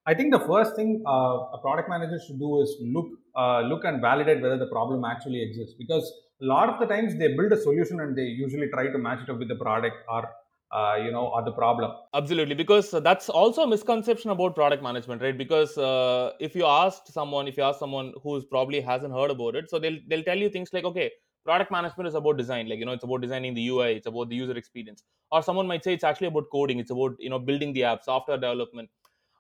I 0.10 0.14
think 0.16 0.32
the 0.34 0.40
first 0.40 0.76
thing 0.76 1.04
uh, 1.08 1.58
a 1.58 1.60
product 1.62 1.88
manager 1.88 2.20
should 2.26 2.40
do 2.40 2.62
is 2.62 2.76
look 2.82 3.10
uh, 3.36 3.62
look 3.62 3.84
and 3.86 4.02
validate 4.02 4.42
whether 4.42 4.58
the 4.58 4.68
problem 4.68 5.06
actually 5.06 5.42
exists. 5.42 5.76
Because 5.78 6.12
a 6.42 6.46
lot 6.46 6.70
of 6.70 6.80
the 6.80 6.88
times 6.94 7.18
they 7.18 7.30
build 7.40 7.52
a 7.52 7.58
solution 7.58 8.00
and 8.00 8.18
they 8.18 8.24
usually 8.24 8.70
try 8.70 8.88
to 8.88 8.98
match 8.98 9.20
it 9.24 9.30
up 9.30 9.38
with 9.38 9.50
the 9.50 9.56
product 9.56 9.98
or 10.10 10.30
uh, 10.72 10.96
you 11.04 11.12
know 11.12 11.32
are 11.32 11.44
the 11.44 11.52
problem. 11.52 11.92
Absolutely 12.14 12.56
because 12.56 12.92
that's 12.92 13.30
also 13.30 13.64
a 13.64 13.68
misconception 13.68 14.32
about 14.32 14.56
product 14.56 14.84
management 14.84 15.22
right? 15.22 15.38
Because 15.38 15.78
uh, 15.78 16.34
if 16.40 16.56
you 16.56 16.66
ask 16.66 17.08
someone 17.08 17.48
if 17.48 17.58
you 17.58 17.64
ask 17.64 17.80
someone 17.80 18.14
who's 18.24 18.46
probably 18.46 18.82
hasn't 18.82 19.14
heard 19.14 19.32
about 19.32 19.56
it 19.56 19.70
so 19.70 19.80
they'll 19.80 20.00
they'll 20.08 20.24
tell 20.24 20.38
you 20.38 20.50
things 20.50 20.72
like 20.74 20.84
okay 20.84 21.12
product 21.44 21.72
management 21.72 22.08
is 22.08 22.16
about 22.16 22.38
design 22.38 22.68
like 22.70 22.80
you 22.80 22.86
know 22.86 22.92
it's 22.92 23.04
about 23.04 23.22
designing 23.22 23.54
the 23.54 23.68
ui 23.70 23.94
it's 23.94 24.08
about 24.08 24.30
the 24.30 24.36
user 24.36 24.58
experience. 24.58 25.04
Or 25.32 25.42
someone 25.44 25.68
might 25.68 25.84
say 25.84 25.94
it's 25.94 26.04
actually 26.04 26.28
about 26.28 26.50
coding 26.52 26.80
it's 26.80 26.92
about 26.92 27.16
you 27.20 27.30
know 27.30 27.40
building 27.40 27.74
the 27.74 27.84
app 27.84 28.04
software 28.04 28.38
development. 28.38 28.90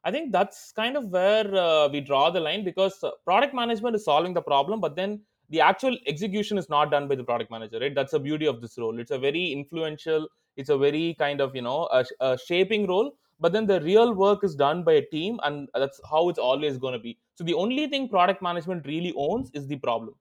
I 0.04 0.12
think 0.12 0.32
that's 0.32 0.72
kind 0.72 0.96
of 0.96 1.10
where 1.10 1.54
uh, 1.54 1.90
we 1.90 2.00
draw 2.00 2.30
the 2.30 2.40
line 2.40 2.64
because 2.64 3.04
uh, 3.04 3.12
product 3.26 3.54
management 3.54 3.96
is 3.96 4.06
solving 4.06 4.34
the 4.34 4.42
problem 4.42 4.80
but 4.80 4.96
then 4.96 5.22
the 5.50 5.62
actual 5.62 5.98
execution 6.08 6.58
is 6.58 6.70
not 6.70 6.92
done 6.92 7.08
by 7.08 7.16
the 7.16 7.24
product 7.24 7.52
manager 7.52 7.80
right? 7.80 7.94
That's 7.94 8.12
the 8.12 8.20
beauty 8.20 8.46
of 8.46 8.62
this 8.62 8.78
role. 8.78 9.00
It's 9.00 9.12
a 9.12 9.20
very 9.20 9.52
influential 9.52 10.28
it's 10.60 10.70
a 10.76 10.78
very 10.78 11.16
kind 11.20 11.42
of 11.46 11.56
you 11.56 11.62
know 11.68 11.80
a, 12.00 12.06
a 12.30 12.38
shaping 12.48 12.86
role 12.92 13.12
but 13.40 13.54
then 13.54 13.66
the 13.66 13.80
real 13.82 14.14
work 14.14 14.44
is 14.44 14.56
done 14.56 14.84
by 14.84 14.94
a 14.94 15.06
team 15.16 15.40
and 15.44 15.70
that's 15.74 16.00
how 16.12 16.28
it's 16.30 16.40
always 16.40 16.78
going 16.78 16.94
to 16.94 17.00
be. 17.00 17.18
So 17.36 17.46
the 17.46 17.54
only 17.54 17.88
thing 17.88 18.10
product 18.10 18.42
management 18.42 18.86
really 18.86 19.14
owns 19.16 19.50
is 19.54 19.66
the 19.68 19.78
problem. 19.78 20.16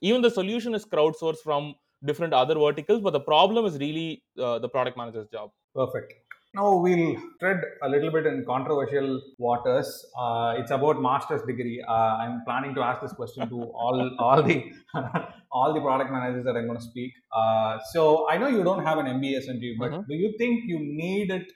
Even 0.00 0.22
the 0.22 0.30
solution 0.30 0.74
is 0.74 0.84
crowdsourced 0.84 1.42
from 1.44 1.74
different 2.04 2.32
other 2.32 2.54
verticals 2.54 3.00
but 3.00 3.12
the 3.12 3.20
problem 3.20 3.64
is 3.66 3.78
really 3.78 4.22
uh, 4.38 4.58
the 4.60 4.68
product 4.68 4.96
manager's 4.96 5.28
job. 5.28 5.50
Perfect 5.74 6.21
now 6.54 6.76
we'll 6.76 7.16
tread 7.40 7.62
a 7.82 7.88
little 7.88 8.10
bit 8.10 8.26
in 8.26 8.44
controversial 8.44 9.22
waters. 9.38 10.04
Uh, 10.18 10.54
it's 10.58 10.70
about 10.70 11.00
master's 11.00 11.42
degree. 11.42 11.82
Uh, 11.86 11.92
I'm 11.92 12.42
planning 12.44 12.74
to 12.74 12.82
ask 12.82 13.00
this 13.00 13.12
question 13.12 13.48
to 13.48 13.62
all 13.84 14.10
all 14.18 14.42
the 14.42 14.70
all 15.50 15.72
the 15.72 15.80
product 15.80 16.10
managers 16.10 16.44
that 16.44 16.56
I'm 16.56 16.66
going 16.66 16.78
to 16.78 16.84
speak. 16.84 17.12
Uh, 17.34 17.78
so 17.92 18.28
I 18.28 18.36
know 18.36 18.48
you 18.48 18.62
don't 18.62 18.84
have 18.84 18.98
an 18.98 19.06
MBA 19.06 19.38
essentially, 19.38 19.76
but 19.78 19.92
mm-hmm. 19.92 20.08
do 20.08 20.14
you 20.14 20.34
think 20.38 20.64
you 20.66 20.78
need 20.78 21.30
it 21.30 21.50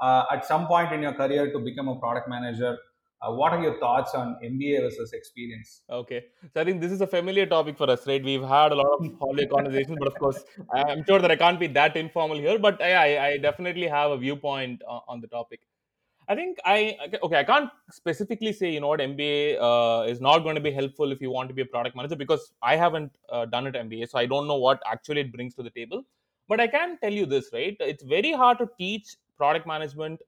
uh, 0.00 0.24
at 0.32 0.44
some 0.44 0.66
point 0.66 0.92
in 0.92 1.02
your 1.02 1.14
career 1.14 1.52
to 1.52 1.58
become 1.60 1.88
a 1.88 1.98
product 2.00 2.28
manager? 2.28 2.76
Uh, 3.22 3.30
what 3.30 3.52
are 3.52 3.62
your 3.62 3.78
thoughts 3.78 4.14
on 4.14 4.36
MBA 4.42 4.80
versus 4.80 5.12
experience? 5.12 5.82
Okay, 5.88 6.24
so 6.52 6.60
I 6.60 6.64
think 6.64 6.80
this 6.80 6.90
is 6.90 7.02
a 7.02 7.06
familiar 7.06 7.46
topic 7.46 7.78
for 7.78 7.88
us, 7.88 8.04
right? 8.06 8.22
We've 8.22 8.42
had 8.42 8.72
a 8.72 8.74
lot 8.74 8.86
of 8.98 9.12
holiday 9.20 9.46
conversations, 9.46 9.96
but 9.98 10.08
of 10.08 10.18
course, 10.18 10.42
I'm 10.74 11.04
sure 11.04 11.20
that 11.20 11.30
I 11.30 11.36
can't 11.36 11.60
be 11.60 11.68
that 11.68 11.96
informal 11.96 12.36
here. 12.36 12.58
But 12.58 12.82
I, 12.82 13.28
I 13.28 13.36
definitely 13.36 13.86
have 13.86 14.10
a 14.10 14.18
viewpoint 14.18 14.82
on, 14.88 15.02
on, 15.06 15.20
the 15.20 15.28
topic. 15.28 15.60
I 16.28 16.34
think 16.34 16.58
I 16.64 16.96
okay. 17.22 17.38
I 17.38 17.44
can't 17.44 17.70
specifically 17.92 18.52
say 18.52 18.72
you 18.72 18.80
know 18.80 18.88
what 18.88 18.98
MBA 18.98 19.58
uh, 19.60 20.04
is 20.08 20.20
not 20.20 20.40
going 20.40 20.56
to 20.56 20.60
be 20.60 20.72
helpful 20.72 21.12
if 21.12 21.20
you 21.20 21.30
want 21.30 21.48
to 21.48 21.54
be 21.54 21.62
a 21.62 21.66
product 21.66 21.94
manager 21.94 22.16
because 22.16 22.52
I 22.60 22.74
haven't 22.74 23.12
uh, 23.30 23.46
done 23.46 23.68
it 23.68 23.74
MBA, 23.74 24.10
so 24.10 24.18
I 24.18 24.26
don't 24.26 24.48
know 24.48 24.56
what 24.56 24.82
actually 24.90 25.20
it 25.20 25.32
brings 25.32 25.54
to 25.54 25.62
the 25.62 25.70
table. 25.70 26.02
But 26.48 26.58
I 26.58 26.66
can 26.66 26.98
tell 26.98 27.12
you 27.12 27.26
this, 27.26 27.50
right? 27.52 27.76
It's 27.78 28.02
very 28.02 28.32
hard 28.32 28.58
to 28.58 28.68
teach 28.78 29.16
product 29.36 29.64
management 29.64 30.20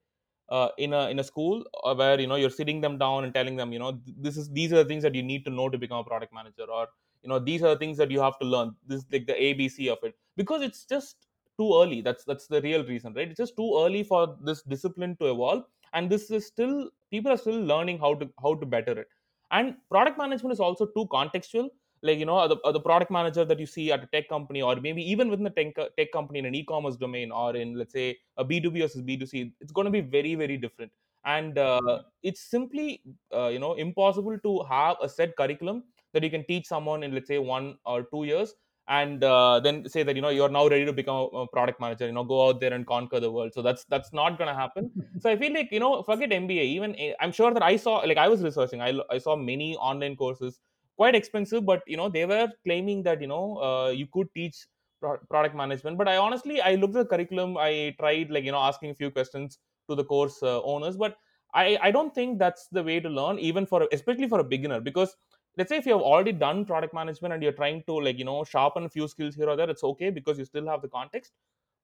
uh, 0.48 0.68
in 0.78 0.92
a 0.92 1.08
in 1.08 1.18
a 1.18 1.24
school 1.24 1.64
uh, 1.84 1.94
where 1.94 2.20
you 2.20 2.26
know 2.26 2.36
you're 2.36 2.50
sitting 2.50 2.80
them 2.80 2.98
down 2.98 3.24
and 3.24 3.34
telling 3.34 3.56
them 3.56 3.72
you 3.72 3.78
know 3.78 4.00
this 4.06 4.36
is 4.36 4.50
these 4.50 4.72
are 4.72 4.76
the 4.76 4.84
things 4.84 5.02
that 5.02 5.14
you 5.14 5.22
need 5.22 5.44
to 5.44 5.50
know 5.50 5.68
to 5.68 5.78
become 5.78 5.98
a 5.98 6.04
product 6.04 6.32
manager 6.32 6.64
or 6.70 6.88
you 7.22 7.28
know 7.28 7.38
these 7.38 7.62
are 7.62 7.70
the 7.70 7.78
things 7.78 7.96
that 7.98 8.10
you 8.10 8.20
have 8.20 8.38
to 8.38 8.46
learn. 8.46 8.74
This 8.86 8.98
is 9.00 9.06
like 9.10 9.26
the 9.26 9.34
abc 9.34 9.90
of 9.90 9.98
it. 10.02 10.14
Because 10.36 10.62
it's 10.62 10.84
just 10.84 11.26
too 11.58 11.70
early. 11.74 12.00
That's 12.00 12.24
that's 12.24 12.46
the 12.46 12.60
real 12.60 12.84
reason 12.84 13.14
right? 13.14 13.28
It's 13.28 13.38
just 13.38 13.56
too 13.56 13.72
early 13.82 14.02
for 14.02 14.36
this 14.42 14.62
discipline 14.62 15.16
to 15.16 15.30
evolve 15.30 15.64
and 15.92 16.10
this 16.10 16.30
is 16.30 16.46
still 16.46 16.90
people 17.10 17.32
are 17.32 17.36
still 17.36 17.60
learning 17.62 17.98
how 17.98 18.14
to 18.14 18.30
how 18.42 18.54
to 18.54 18.66
better 18.66 18.98
it. 19.00 19.08
And 19.50 19.76
product 19.90 20.18
management 20.18 20.52
is 20.52 20.60
also 20.60 20.86
too 20.86 21.06
contextual 21.06 21.68
like 22.04 22.18
you 22.18 22.26
know 22.26 22.46
the, 22.46 22.73
the 22.73 22.80
product 22.80 23.11
manager 23.11 23.44
that 23.44 23.58
you 23.58 23.66
see 23.66 23.90
at 23.90 24.04
a 24.04 24.08
tech 24.14 24.28
company 24.28 24.61
or 24.62 24.76
maybe 24.76 25.02
even 25.11 25.28
within 25.28 25.46
a 25.46 25.50
tech, 25.50 25.75
tech 25.96 26.12
company 26.12 26.38
in 26.38 26.44
an 26.44 26.54
e-commerce 26.54 26.96
domain 26.96 27.32
or 27.32 27.56
in 27.56 27.75
let's 27.75 27.92
say 27.92 28.16
a 28.37 28.44
b2b 28.44 28.80
versus 28.82 29.02
b2c 29.02 29.52
it's 29.61 29.73
going 29.73 29.87
to 29.87 29.90
be 29.90 30.00
very 30.00 30.34
very 30.34 30.56
different. 30.56 30.92
And 31.26 31.56
uh, 31.56 32.02
it's 32.23 32.42
simply 32.42 33.02
uh, 33.34 33.49
you 33.49 33.58
know 33.58 33.75
impossible 33.75 34.38
to 34.38 34.62
have 34.64 34.96
a 35.02 35.08
set 35.08 35.34
curriculum 35.37 35.84
that 36.12 36.23
you 36.23 36.30
can 36.30 36.44
teach 36.44 36.66
someone 36.66 37.02
in 37.02 37.14
let's 37.14 37.28
say 37.28 37.38
one 37.38 37.78
or 37.87 38.02
two 38.02 38.25
years 38.25 38.54
and 38.88 39.25
uh, 39.25 39.58
then 39.61 39.88
say 39.88 40.02
that 40.02 40.14
you 40.14 40.20
know 40.20 40.28
you're 40.28 40.50
now 40.50 40.68
ready 40.68 40.84
to 40.84 40.92
become 40.92 41.30
a, 41.32 41.46
product 41.46 41.80
manager 41.80 42.04
you 42.06 42.12
know 42.12 42.25
go 42.25 42.49
out 42.49 42.61
there 42.61 42.75
and 42.75 42.87
conquer 42.87 43.20
the 43.20 43.30
world. 43.30 43.54
So 43.54 43.62
that's 43.62 43.84
that's 43.84 44.12
not 44.12 44.37
going 44.37 44.49
to 44.49 44.54
happen. 44.54 44.90
So 45.20 45.30
i 45.30 45.37
feel 45.37 45.54
like 45.54 45.73
you 45.73 45.80
know 45.80 46.02
forget 46.02 46.28
mba 46.28 46.64
even 46.76 46.94
eh, 46.96 47.12
i'm 47.20 47.32
sure 47.32 47.54
that 47.54 47.62
i 47.62 47.76
saw 47.76 47.96
like 48.12 48.18
i 48.18 48.28
was 48.28 48.42
researching. 48.42 48.82
I, 48.82 48.92
I 49.11 49.16
saw 49.16 49.37
many 49.37 49.75
online 49.76 50.16
courses 50.16 50.61
quite 50.96 51.14
expensive 51.14 51.64
but 51.66 51.82
you 51.86 51.96
know 51.96 52.08
they 52.08 52.24
were 52.26 52.48
claiming 52.64 53.02
that 53.02 53.20
you 53.20 53.26
know 53.26 53.56
uh, 53.68 53.88
you 53.90 54.06
could 54.12 54.28
teach 54.34 54.66
pro- 55.00 55.18
product 55.30 55.54
management. 55.54 55.98
But 55.98 56.08
i 56.08 56.16
honestly 56.16 56.60
i 56.60 56.74
looked 56.74 56.96
at 56.96 57.04
the 57.08 57.16
curriculum. 57.16 57.56
I 57.56 57.94
tried 57.98 58.30
like 58.30 58.44
you 58.44 58.52
know 58.52 58.58
asking 58.70 58.90
a 58.90 58.94
few 58.94 59.10
questions 59.10 59.58
to 59.88 59.94
the 59.96 60.04
course 60.04 60.42
uh, 60.42 60.62
owners. 60.62 60.96
But 60.96 61.16
i 61.62 61.78
i 61.82 61.90
don't 61.96 62.14
think 62.14 62.38
that's 62.38 62.66
the 62.78 62.82
way 62.88 62.98
to 63.00 63.08
learn 63.08 63.38
even 63.38 63.66
for 63.66 63.86
especially 63.92 64.28
for 64.28 64.40
a 64.40 64.44
beginner. 64.54 64.80
Because 64.80 65.16
let's 65.56 65.68
say 65.68 65.76
if 65.76 65.86
you 65.86 65.92
have 65.92 66.02
already 66.12 66.32
done 66.32 66.64
product 66.64 66.94
management 66.94 67.34
and 67.34 67.42
you're 67.42 67.58
trying 67.62 67.82
to 67.88 67.98
like 68.08 68.18
you 68.18 68.24
know 68.30 68.38
sharpen 68.44 68.84
a 68.84 68.88
few 68.96 69.08
skills 69.08 69.34
here 69.34 69.48
or 69.48 69.56
there 69.56 69.70
it's 69.70 69.84
okay 69.92 70.10
because 70.10 70.38
you 70.38 70.44
still 70.44 70.66
have 70.68 70.82
the 70.82 70.88
context. 70.88 71.32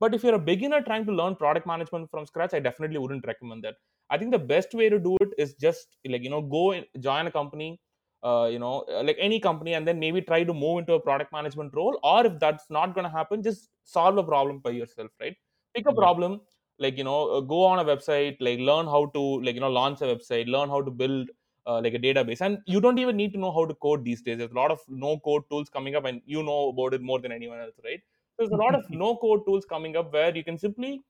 But 0.00 0.14
if 0.14 0.22
you're 0.24 0.34
a 0.34 0.38
beginner 0.38 0.80
trying 0.82 1.04
to 1.06 1.12
learn 1.12 1.36
product 1.36 1.66
management 1.66 2.10
from 2.10 2.26
scratch 2.26 2.54
i 2.54 2.60
definitely 2.60 2.98
wouldn't 2.98 3.26
recommend 3.26 3.64
that. 3.64 3.76
I 4.10 4.18
think 4.18 4.32
the 4.32 4.38
best 4.52 4.74
way 4.74 4.88
to 4.88 4.98
do 4.98 5.16
it 5.20 5.34
is 5.38 5.54
just 5.54 5.96
like 6.06 6.22
you 6.22 6.30
know 6.30 6.42
go 6.42 6.64
join 6.98 7.26
a 7.26 7.30
company 7.30 7.80
uh, 8.22 8.48
you 8.50 8.58
know 8.58 8.84
uh, 8.92 9.02
like 9.02 9.16
any 9.18 9.40
company 9.40 9.74
and 9.74 9.86
then 9.86 9.98
maybe 9.98 10.20
try 10.20 10.44
to 10.44 10.52
move 10.52 10.78
into 10.80 10.94
a 10.94 11.00
product 11.00 11.32
management 11.32 11.72
role 11.74 11.98
or 12.02 12.26
if 12.26 12.38
that's 12.38 12.68
not 12.70 12.94
going 12.94 13.04
to 13.04 13.10
happen 13.10 13.42
just 13.42 13.70
solve 13.84 14.18
a 14.18 14.22
problem 14.22 14.58
by 14.58 14.70
yourself 14.70 15.10
right? 15.20 15.36
Pick 15.74 15.86
a 15.86 15.94
problem 15.94 16.40
like 16.78 16.96
you 16.98 17.04
know 17.04 17.28
uh, 17.30 17.40
go 17.40 17.64
on 17.64 17.78
a 17.78 17.84
website 17.84 18.36
like 18.40 18.58
learn 18.58 18.86
how 18.86 19.06
to 19.14 19.20
like 19.42 19.54
you 19.54 19.60
know 19.60 19.70
launch 19.70 20.00
a 20.00 20.04
website 20.04 20.48
learn 20.48 20.68
how 20.68 20.82
to 20.82 20.90
build 20.90 21.28
uh, 21.66 21.80
like 21.80 21.94
a 21.94 21.98
database 21.98 22.40
and 22.40 22.58
you 22.66 22.80
don't 22.80 22.98
even 22.98 23.16
need 23.16 23.32
to 23.32 23.38
know 23.38 23.52
how 23.52 23.64
to 23.64 23.74
code 23.74 24.04
these 24.04 24.22
days. 24.22 24.38
There's 24.38 24.50
a 24.50 24.54
lot 24.54 24.70
of 24.70 24.80
no 24.88 25.18
code 25.18 25.44
tools 25.50 25.68
coming 25.68 25.94
up 25.94 26.04
and 26.04 26.20
you 26.24 26.42
know 26.42 26.70
about 26.70 26.94
it 26.94 27.02
more 27.02 27.20
than 27.20 27.32
anyone 27.32 27.60
else 27.60 27.74
right? 27.84 28.00
There's 28.38 28.50
a 28.50 28.56
lot 28.56 28.74
of 28.74 28.88
no 28.90 29.16
code 29.16 29.44
tools 29.46 29.64
coming 29.64 29.96
up 29.96 30.12
where 30.12 30.34
you 30.34 30.44
can 30.44 30.58
simply 30.58 31.02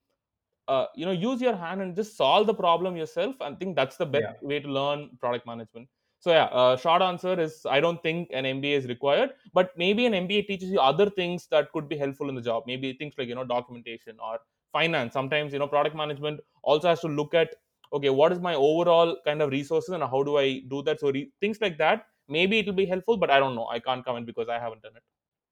uh, 0.68 0.86
you 0.94 1.06
know 1.06 1.12
use 1.12 1.40
your 1.40 1.56
hand 1.56 1.82
and 1.82 1.96
just 1.96 2.16
solve 2.16 2.46
the 2.46 2.54
problem 2.54 2.96
yourself 2.96 3.34
and 3.40 3.58
think 3.58 3.74
that's 3.76 3.96
the 3.96 4.06
best 4.06 4.36
yeah. 4.40 4.48
way 4.48 4.60
to 4.60 4.68
learn 4.68 5.10
product 5.20 5.46
management 5.46 5.88
so 6.20 6.30
yeah, 6.30 6.44
uh, 6.44 6.76
short 6.76 7.00
answer 7.00 7.40
is 7.40 7.64
I 7.64 7.80
don't 7.80 8.02
think 8.02 8.28
an 8.32 8.44
MBA 8.44 8.76
is 8.76 8.86
required, 8.86 9.30
but 9.54 9.76
maybe 9.76 10.04
an 10.04 10.12
MBA 10.12 10.46
teaches 10.46 10.68
you 10.68 10.78
other 10.78 11.08
things 11.08 11.46
that 11.50 11.72
could 11.72 11.88
be 11.88 11.96
helpful 11.96 12.28
in 12.28 12.34
the 12.34 12.42
job. 12.42 12.64
Maybe 12.66 12.92
things 12.92 13.14
like 13.16 13.28
you 13.28 13.34
know 13.34 13.44
documentation 13.44 14.18
or 14.22 14.38
finance. 14.70 15.14
Sometimes 15.14 15.54
you 15.54 15.58
know 15.58 15.66
product 15.66 15.96
management 15.96 16.40
also 16.62 16.88
has 16.88 17.00
to 17.00 17.08
look 17.08 17.32
at 17.32 17.54
okay, 17.94 18.10
what 18.10 18.32
is 18.32 18.38
my 18.38 18.54
overall 18.54 19.16
kind 19.24 19.40
of 19.40 19.50
resources 19.50 19.94
and 19.94 20.02
how 20.02 20.22
do 20.22 20.36
I 20.36 20.60
do 20.68 20.82
that? 20.82 21.00
So 21.00 21.10
re- 21.10 21.32
things 21.40 21.60
like 21.62 21.78
that. 21.78 22.06
Maybe 22.28 22.58
it 22.58 22.66
will 22.66 22.74
be 22.74 22.86
helpful, 22.86 23.16
but 23.16 23.30
I 23.30 23.40
don't 23.40 23.54
know. 23.54 23.66
I 23.66 23.80
can't 23.80 24.04
comment 24.04 24.26
because 24.26 24.48
I 24.48 24.58
haven't 24.58 24.82
done 24.82 24.92
it. 24.96 25.02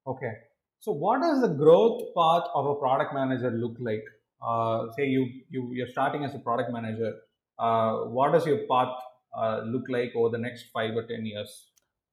Okay. 0.06 0.32
So 0.80 0.92
what 0.92 1.22
does 1.22 1.40
the 1.40 1.48
growth 1.48 2.02
path 2.14 2.44
of 2.54 2.66
a 2.66 2.74
product 2.74 3.14
manager 3.14 3.50
look 3.50 3.76
like? 3.80 4.04
Uh, 4.40 4.92
say 4.92 5.06
you 5.06 5.26
you 5.48 5.70
you're 5.72 5.88
starting 5.88 6.24
as 6.24 6.34
a 6.34 6.38
product 6.38 6.70
manager. 6.70 7.14
Uh, 7.58 7.92
what 8.18 8.32
does 8.32 8.46
your 8.46 8.58
path 8.70 8.94
uh, 9.36 9.62
look 9.64 9.88
like 9.88 10.12
over 10.16 10.30
the 10.30 10.38
next 10.38 10.66
five 10.72 10.94
or 10.96 11.06
ten 11.06 11.24
years? 11.26 11.66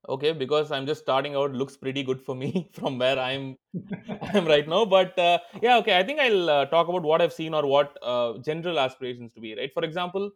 Okay, 0.08 0.34
because 0.34 0.72
I'm 0.72 0.86
just 0.86 1.02
starting 1.02 1.36
out, 1.36 1.54
looks 1.54 1.76
pretty 1.76 2.04
good 2.04 2.22
for 2.22 2.36
me 2.36 2.70
from 2.74 3.00
where 3.00 3.18
I'm 3.18 3.58
I'm 4.34 4.46
right 4.46 4.68
now. 4.68 4.86
But 4.86 5.18
uh, 5.18 5.40
yeah, 5.62 5.78
okay, 5.78 5.98
I 5.98 6.04
think 6.04 6.20
I'll 6.20 6.50
uh, 6.50 6.66
talk 6.66 6.88
about 6.88 7.04
what 7.04 7.22
I've 7.22 7.34
seen 7.34 7.54
or 7.54 7.66
what 7.66 7.98
uh, 8.04 8.38
general 8.40 8.80
aspirations 8.80 9.34
to 9.34 9.42
be. 9.42 9.56
Right, 9.56 9.74
for 9.74 9.84
example, 9.84 10.32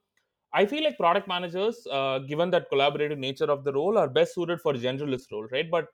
I 0.53 0.65
feel 0.65 0.83
like 0.83 0.98
product 0.98 1.27
managers, 1.27 1.86
uh, 1.91 2.19
given 2.19 2.50
that 2.51 2.71
collaborative 2.71 3.19
nature 3.19 3.45
of 3.45 3.63
the 3.63 3.71
role, 3.71 4.00
are 4.00 4.07
best 4.07 4.33
suited 4.33 4.59
for 4.59 4.74
generalist 4.74 5.31
role, 5.31 5.48
right? 5.51 5.69
But 5.69 5.89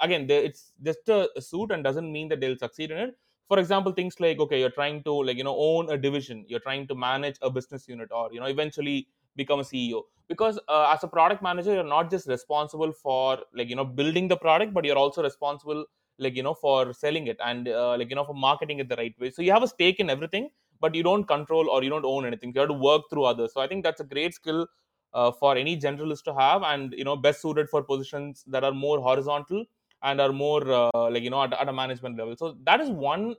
again, 0.00 0.26
they, 0.26 0.46
it's 0.46 0.72
just 0.82 1.06
a 1.08 1.28
suit 1.38 1.70
and 1.72 1.84
doesn't 1.84 2.10
mean 2.10 2.28
that 2.30 2.40
they'll 2.40 2.56
succeed 2.56 2.90
in 2.90 2.98
it. 2.98 3.18
For 3.48 3.58
example, 3.58 3.92
things 3.92 4.20
like 4.20 4.38
okay, 4.40 4.60
you're 4.60 4.70
trying 4.70 5.02
to 5.04 5.12
like 5.12 5.36
you 5.36 5.44
know 5.44 5.56
own 5.56 5.90
a 5.90 5.98
division, 5.98 6.44
you're 6.48 6.60
trying 6.60 6.86
to 6.88 6.94
manage 6.94 7.36
a 7.42 7.50
business 7.50 7.88
unit, 7.88 8.08
or 8.10 8.30
you 8.32 8.40
know 8.40 8.46
eventually 8.46 9.08
become 9.40 9.60
a 9.60 9.68
ceo 9.70 10.02
because 10.32 10.58
uh, 10.68 10.86
as 10.94 11.02
a 11.04 11.08
product 11.16 11.42
manager 11.48 11.72
you're 11.74 11.92
not 11.96 12.10
just 12.14 12.26
responsible 12.34 12.92
for 12.92 13.38
like 13.54 13.68
you 13.72 13.76
know 13.80 13.84
building 14.00 14.28
the 14.32 14.36
product 14.46 14.74
but 14.74 14.84
you're 14.84 15.02
also 15.04 15.22
responsible 15.22 15.84
like 16.18 16.34
you 16.36 16.42
know 16.42 16.54
for 16.54 16.92
selling 16.92 17.26
it 17.32 17.38
and 17.44 17.68
uh, 17.68 17.96
like 17.96 18.10
you 18.10 18.16
know 18.16 18.24
for 18.24 18.34
marketing 18.34 18.78
it 18.80 18.88
the 18.88 18.96
right 18.96 19.14
way. 19.20 19.30
So 19.30 19.42
you 19.42 19.52
have 19.52 19.62
a 19.62 19.68
stake 19.68 20.00
in 20.00 20.10
everything 20.10 20.50
but 20.80 20.94
you 20.94 21.02
don't 21.02 21.24
control 21.24 21.68
or 21.70 21.82
you 21.82 21.90
don't 21.90 22.04
own 22.04 22.24
anything. 22.26 22.52
You 22.54 22.60
have 22.60 22.68
to 22.68 22.74
work 22.74 23.02
through 23.10 23.24
others. 23.24 23.52
So 23.54 23.60
i 23.60 23.66
think 23.68 23.84
that's 23.84 24.00
a 24.00 24.04
great 24.14 24.34
skill 24.34 24.66
uh, 25.14 25.30
for 25.32 25.56
any 25.56 25.78
generalist 25.78 26.24
to 26.24 26.34
have 26.34 26.62
and 26.62 26.92
you 26.92 27.04
know 27.04 27.16
best 27.16 27.40
suited 27.42 27.68
for 27.70 27.82
positions 27.82 28.44
that 28.46 28.64
are 28.64 28.72
more 28.72 29.00
horizontal 29.00 29.64
and 30.02 30.20
are 30.20 30.32
more 30.32 30.62
uh, 30.70 31.10
like 31.10 31.22
you 31.22 31.30
know 31.30 31.42
at, 31.42 31.52
at 31.52 31.68
a 31.68 31.72
management 31.72 32.16
level. 32.18 32.36
So 32.36 32.56
that 32.64 32.80
is 32.80 32.90
one 32.90 33.34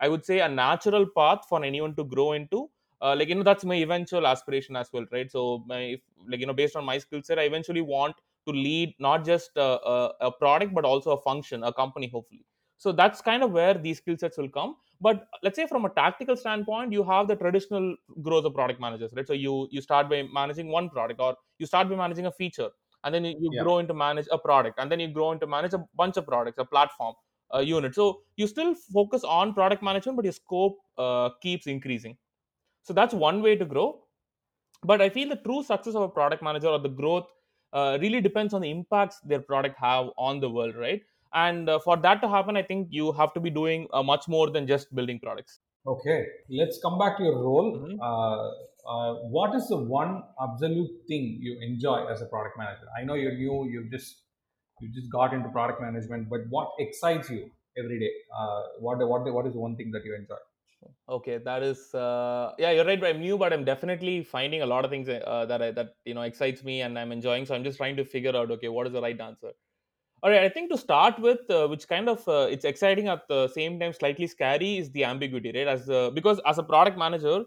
i 0.00 0.08
would 0.08 0.24
say 0.24 0.40
a 0.40 0.48
natural 0.48 1.06
path 1.16 1.44
for 1.48 1.62
anyone 1.64 1.94
to 1.94 2.04
grow 2.04 2.32
into 2.32 2.68
uh, 3.04 3.14
like 3.18 3.28
you 3.28 3.34
know 3.36 3.42
that's 3.48 3.64
my 3.64 3.76
eventual 3.76 4.26
aspiration 4.26 4.76
as 4.76 4.88
well 4.92 5.06
right? 5.12 5.30
So 5.30 5.62
my 5.66 5.80
if, 5.96 6.00
like 6.28 6.40
you 6.40 6.46
know 6.46 6.54
based 6.54 6.76
on 6.76 6.84
my 6.84 6.98
skill 6.98 7.22
set 7.22 7.38
i 7.38 7.42
eventually 7.42 7.82
want 7.82 8.16
to 8.48 8.52
lead 8.52 8.94
not 8.98 9.24
just 9.24 9.50
a, 9.56 9.62
a, 9.94 10.12
a, 10.20 10.32
product 10.32 10.74
but 10.74 10.84
also 10.84 11.12
a 11.12 11.20
function 11.22 11.64
a 11.64 11.72
company 11.72 12.08
hopefully. 12.08 12.44
So 12.78 12.92
that's 12.92 13.20
kind 13.20 13.42
of 13.42 13.52
where 13.52 13.74
these 13.74 13.98
skill 13.98 14.16
sets 14.18 14.36
will 14.36 14.48
come. 14.48 14.76
But 15.00 15.26
let's 15.42 15.56
say 15.56 15.66
from 15.66 15.84
a 15.84 15.90
tactical 15.90 16.36
standpoint 16.36 16.92
you 16.92 17.04
have 17.04 17.28
the 17.28 17.36
traditional 17.36 17.96
growth 18.22 18.44
of 18.44 18.54
product 18.54 18.80
managers 18.80 19.12
right? 19.16 19.26
So 19.26 19.32
you 19.34 19.68
you 19.70 19.80
start 19.80 20.08
by 20.08 20.22
managing 20.40 20.68
one 20.68 20.88
product 20.90 21.20
or 21.20 21.36
you 21.58 21.66
start 21.66 21.88
by 21.88 21.96
managing 21.96 22.26
a 22.26 22.32
feature 22.32 22.70
and 23.04 23.14
then 23.14 23.24
you, 23.24 23.34
you 23.40 23.50
Yeah. 23.52 23.62
grow 23.64 23.78
into 23.78 23.94
manage 23.94 24.26
a 24.32 24.38
product 24.38 24.78
and 24.78 24.90
then 24.90 25.00
you 25.00 25.08
grow 25.08 25.32
into 25.32 25.46
manage 25.46 25.74
a 25.74 25.84
bunch 25.94 26.16
of 26.16 26.26
products 26.26 26.58
a 26.58 26.64
platform 26.64 27.14
a 27.50 27.62
unit. 27.62 27.94
So 27.94 28.22
you 28.36 28.46
still 28.46 28.74
focus 28.74 29.24
on 29.24 29.54
product 29.54 29.82
management 29.82 30.16
but 30.16 30.24
your 30.24 30.32
scope 30.32 30.78
uh, 30.98 31.30
keeps 31.42 31.66
increasing 31.66 32.16
so 32.84 32.92
that's 32.92 33.14
one 33.14 33.42
way 33.42 33.56
to 33.56 33.64
grow 33.74 33.88
but 34.90 35.00
i 35.02 35.08
feel 35.16 35.28
the 35.28 35.40
true 35.46 35.62
success 35.62 35.94
of 35.94 36.02
a 36.02 36.08
product 36.18 36.42
manager 36.42 36.68
or 36.68 36.78
the 36.78 36.94
growth 37.00 37.26
uh, 37.72 37.98
really 38.00 38.20
depends 38.20 38.54
on 38.54 38.60
the 38.62 38.70
impacts 38.70 39.18
their 39.32 39.40
product 39.50 39.76
have 39.78 40.10
on 40.16 40.40
the 40.40 40.50
world 40.58 40.76
right 40.76 41.02
and 41.34 41.68
uh, 41.68 41.78
for 41.80 41.96
that 41.96 42.20
to 42.22 42.28
happen 42.36 42.56
i 42.56 42.62
think 42.62 42.88
you 42.90 43.12
have 43.12 43.32
to 43.34 43.40
be 43.40 43.50
doing 43.50 43.88
uh, 43.92 44.02
much 44.02 44.28
more 44.28 44.50
than 44.50 44.66
just 44.74 44.94
building 44.94 45.20
products 45.20 45.60
Okay, 45.86 46.26
let's 46.48 46.80
come 46.80 46.98
back 46.98 47.18
to 47.18 47.24
your 47.24 47.38
role. 47.44 47.66
Mhm. 47.78 47.98
Uh, 48.00 48.44
uh, 48.92 49.14
what 49.36 49.54
is 49.54 49.66
the 49.68 49.76
one 49.76 50.12
absolute 50.40 50.92
thing 51.08 51.26
you 51.46 51.58
enjoy 51.60 52.06
as 52.14 52.22
a 52.22 52.26
product 52.26 52.56
manager? 52.56 52.86
I 52.98 53.04
know 53.04 53.14
you're 53.14 53.36
new, 53.42 53.56
you've 53.72 53.90
just 53.90 54.22
you 54.80 54.88
just 54.92 55.10
got 55.12 55.34
into 55.34 55.48
product 55.50 55.80
management, 55.82 56.28
but 56.30 56.40
what 56.48 56.70
excites 56.78 57.30
you 57.30 57.50
every 57.76 57.98
day? 58.00 58.12
Uh, 58.38 58.62
what 58.80 59.06
what 59.12 59.30
what 59.36 59.46
is 59.46 59.54
one 59.54 59.76
thing 59.76 59.90
that 59.92 60.04
you 60.06 60.14
enjoy? 60.14 60.40
Okay 61.08 61.38
that 61.38 61.62
is 61.62 61.94
uh, 61.94 62.52
yeah 62.58 62.70
you're 62.70 62.84
right 62.84 63.02
i'm 63.04 63.20
new 63.20 63.36
but 63.36 63.52
i'm 63.52 63.64
definitely 63.64 64.22
finding 64.22 64.62
a 64.62 64.66
lot 64.66 64.84
of 64.84 64.90
things 64.90 65.08
uh, 65.08 65.44
that 65.46 65.62
I, 65.62 65.70
that 65.72 65.96
you 66.04 66.14
know 66.14 66.22
excites 66.22 66.64
me 66.64 66.80
and 66.82 66.98
i'm 66.98 67.12
enjoying 67.12 67.44
so 67.46 67.54
i'm 67.54 67.64
just 67.64 67.76
trying 67.78 67.96
to 67.96 68.04
figure 68.04 68.34
out 68.34 68.50
okay 68.52 68.68
what 68.68 68.86
is 68.86 68.92
the 68.92 69.02
right 69.02 69.20
answer? 69.20 69.52
All 70.22 70.30
right 70.30 70.42
i 70.44 70.48
think 70.48 70.70
to 70.70 70.78
start 70.78 71.18
with 71.18 71.50
uh, 71.50 71.66
which 71.68 71.86
kind 71.88 72.08
of 72.08 72.26
uh, 72.28 72.46
it's 72.50 72.64
exciting 72.64 73.08
at 73.08 73.28
the 73.28 73.48
same 73.48 73.78
time 73.80 73.92
slightly 73.92 74.26
scary 74.26 74.78
is 74.78 74.90
the 74.92 75.04
ambiguity 75.04 75.52
right? 75.54 75.68
As 75.68 75.90
uh, 75.90 76.10
because 76.10 76.40
as 76.46 76.58
a 76.58 76.62
product 76.62 76.98
manager 76.98 77.44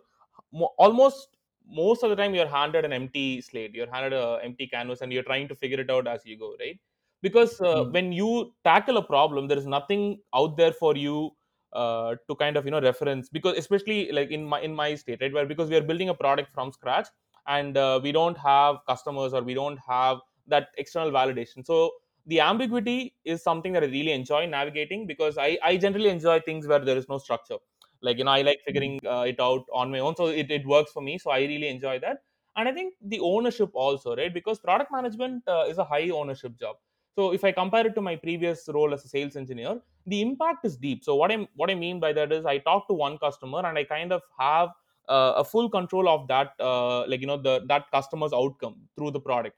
mo- 0.53 0.73
almost 0.77 1.37
most 1.67 2.03
of 2.03 2.09
the 2.11 2.15
time 2.15 2.35
you're 2.35 2.47
handed 2.47 2.85
an 2.85 2.93
empty 2.93 3.41
slate 3.41 3.73
you're 3.75 3.91
handed 3.91 4.13
an 4.13 4.39
empty 4.43 4.67
canvas 4.67 5.01
and 5.01 5.11
you're 5.11 5.23
trying 5.23 5.47
to 5.47 5.55
figure 5.55 5.79
it 5.79 5.89
out 5.89 6.07
as 6.07 6.25
you 6.25 6.37
go 6.37 6.55
right? 6.59 6.79
Because 7.21 7.59
uh, 7.61 7.85
Mm. 7.85 7.91
when 7.91 8.11
you 8.11 8.53
tackle 8.63 8.97
a 8.97 9.03
problem 9.03 9.47
there 9.47 9.57
is 9.57 9.65
nothing 9.65 10.19
out 10.35 10.55
there 10.57 10.71
for 10.73 10.95
you 10.95 11.31
uh, 11.73 12.15
to 12.27 12.35
kind 12.35 12.57
of 12.57 12.65
you 12.65 12.71
know 12.71 12.81
reference 12.81 13.29
because 13.29 13.57
especially 13.57 14.11
like 14.11 14.29
in 14.31 14.43
my 14.43 14.61
in 14.61 14.73
my 14.73 14.95
state 14.95 15.21
right 15.21 15.33
where 15.33 15.45
because 15.45 15.69
we 15.69 15.75
are 15.75 15.81
building 15.81 16.09
a 16.09 16.13
product 16.13 16.53
from 16.53 16.71
scratch 16.71 17.07
and 17.47 17.77
uh, 17.77 17.99
we 18.01 18.11
don't 18.11 18.37
have 18.37 18.77
customers 18.87 19.33
or 19.33 19.41
we 19.41 19.53
don't 19.53 19.77
have 19.87 20.19
that 20.47 20.69
external 20.77 21.11
validation. 21.11 21.65
So 21.65 21.91
the 22.25 22.39
ambiguity 22.41 23.15
is 23.23 23.41
something 23.41 23.71
that 23.73 23.83
i 23.83 23.85
really 23.85 24.11
enjoy 24.11 24.45
navigating 24.45 25.07
because 25.07 25.37
i 25.37 25.57
i 25.63 25.77
generally 25.77 26.09
enjoy 26.09 26.39
things 26.41 26.67
where 26.67 26.79
there 26.83 26.97
is 26.97 27.07
no 27.09 27.17
structure. 27.17 27.57
Like 28.01 28.17
you 28.17 28.25
know 28.25 28.31
i 28.31 28.41
like 28.41 28.59
figuring 28.65 28.99
uh, 29.05 29.25
it 29.27 29.39
out 29.39 29.65
on 29.73 29.91
my 29.91 29.99
own 29.99 30.15
so 30.15 30.27
it, 30.27 30.51
it 30.51 30.65
works 30.67 30.91
for 30.91 31.01
me 31.01 31.17
so 31.17 31.31
i 31.31 31.39
really 31.39 31.67
enjoy 31.67 31.99
that. 31.99 32.23
And 32.55 32.67
i 32.67 32.71
think 32.73 32.95
the 33.01 33.19
ownership 33.19 33.69
also 33.73 34.15
right 34.15 34.33
because 34.33 34.59
product 34.59 34.91
management 34.91 35.43
uh, 35.47 35.65
is 35.69 35.77
a 35.77 35.85
high 35.85 36.09
ownership 36.09 36.57
job 36.59 36.75
so 37.17 37.31
if 37.37 37.43
i 37.43 37.51
compare 37.51 37.85
it 37.89 37.95
to 37.97 38.01
my 38.07 38.15
previous 38.15 38.67
role 38.77 38.93
as 38.95 39.03
a 39.05 39.09
sales 39.13 39.35
engineer 39.41 39.73
the 40.13 40.21
impact 40.21 40.65
is 40.69 40.75
deep 40.85 41.03
so 41.03 41.15
what 41.21 41.31
i 41.31 41.37
what 41.61 41.69
i 41.69 41.75
mean 41.83 41.99
by 42.05 42.11
that 42.19 42.31
is 42.37 42.45
i 42.45 42.57
talk 42.69 42.87
to 42.87 42.93
one 42.93 43.17
customer 43.25 43.61
and 43.69 43.77
i 43.77 43.83
kind 43.83 44.11
of 44.17 44.21
have 44.39 44.69
uh, 45.09 45.33
a 45.37 45.43
full 45.43 45.69
control 45.69 46.07
of 46.13 46.27
that 46.27 46.53
uh, 46.59 47.05
like 47.07 47.21
you 47.21 47.27
know 47.31 47.37
the 47.47 47.55
that 47.73 47.89
customer's 47.91 48.33
outcome 48.41 48.75
through 48.95 49.11
the 49.11 49.19
product 49.29 49.57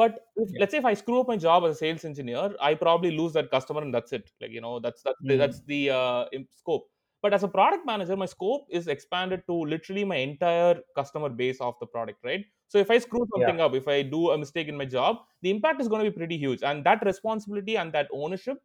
but 0.00 0.26
if, 0.36 0.50
Yeah. 0.52 0.60
let's 0.60 0.72
say 0.72 0.78
if 0.78 0.84
i 0.84 0.94
screw 1.02 1.20
up 1.20 1.28
my 1.32 1.36
job 1.46 1.64
as 1.64 1.76
a 1.76 1.78
sales 1.84 2.04
engineer 2.10 2.54
i 2.60 2.74
probably 2.74 3.10
lose 3.20 3.32
that 3.38 3.50
customer 3.56 3.82
and 3.82 3.94
that's 3.94 4.12
it 4.12 4.30
like 4.40 4.50
you 4.50 4.60
know 4.66 4.78
that's 4.80 5.02
that's 5.02 5.22
the, 5.28 5.36
Mm. 5.36 5.38
that's 5.42 5.60
the 5.72 5.90
uh, 5.90 6.24
scope 6.50 6.88
but 7.26 7.34
as 7.38 7.44
a 7.44 7.48
product 7.56 7.86
manager 7.90 8.16
my 8.16 8.26
scope 8.34 8.66
is 8.80 8.88
expanded 8.96 9.42
to 9.50 9.54
literally 9.74 10.04
my 10.12 10.16
entire 10.16 10.76
customer 11.00 11.30
base 11.42 11.60
of 11.68 11.74
the 11.80 11.86
product 11.94 12.18
right 12.30 12.44
so 12.68 12.78
if 12.78 12.90
i 12.90 12.98
screw 13.06 13.26
something 13.34 13.60
up 13.66 13.74
if 13.80 13.88
i 13.88 14.02
do 14.02 14.30
a 14.30 14.38
mistake 14.44 14.68
in 14.68 14.76
my 14.82 14.88
job 14.96 15.22
the 15.42 15.50
impact 15.56 15.80
is 15.80 15.88
going 15.88 16.04
to 16.04 16.10
be 16.10 16.16
pretty 16.16 16.38
huge 16.46 16.62
and 16.62 16.84
that 16.90 17.04
responsibility 17.12 17.76
and 17.76 17.92
that 17.92 18.08
ownership 18.22 18.58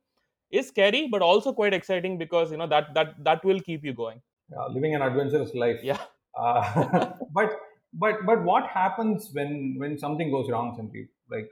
is 0.51 0.67
scary 0.67 1.07
but 1.11 1.21
also 1.21 1.53
quite 1.53 1.73
exciting 1.73 2.17
because 2.17 2.51
you 2.51 2.57
know 2.57 2.67
that 2.67 2.93
that 2.93 3.15
that 3.29 3.43
will 3.51 3.59
keep 3.69 3.83
you 3.83 3.93
going 4.03 4.21
Yeah, 4.53 4.65
living 4.75 4.95
an 4.95 5.01
adventurous 5.01 5.53
life. 5.55 5.81
yeah 5.89 6.01
Uh, 6.37 6.61
but 7.37 7.53
but 8.03 8.25
but 8.29 8.43
what 8.49 8.67
happens 8.67 9.29
when 9.37 9.75
when 9.81 9.97
something 9.97 10.31
goes 10.35 10.49
wrong, 10.53 10.67
Sandeep? 10.77 11.07
Like, 11.33 11.49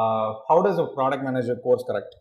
uh, 0.00 0.34
how 0.48 0.62
does 0.66 0.78
a 0.78 0.86
product 0.98 1.24
manager 1.28 1.56
course 1.56 1.84
correct? 1.88 2.14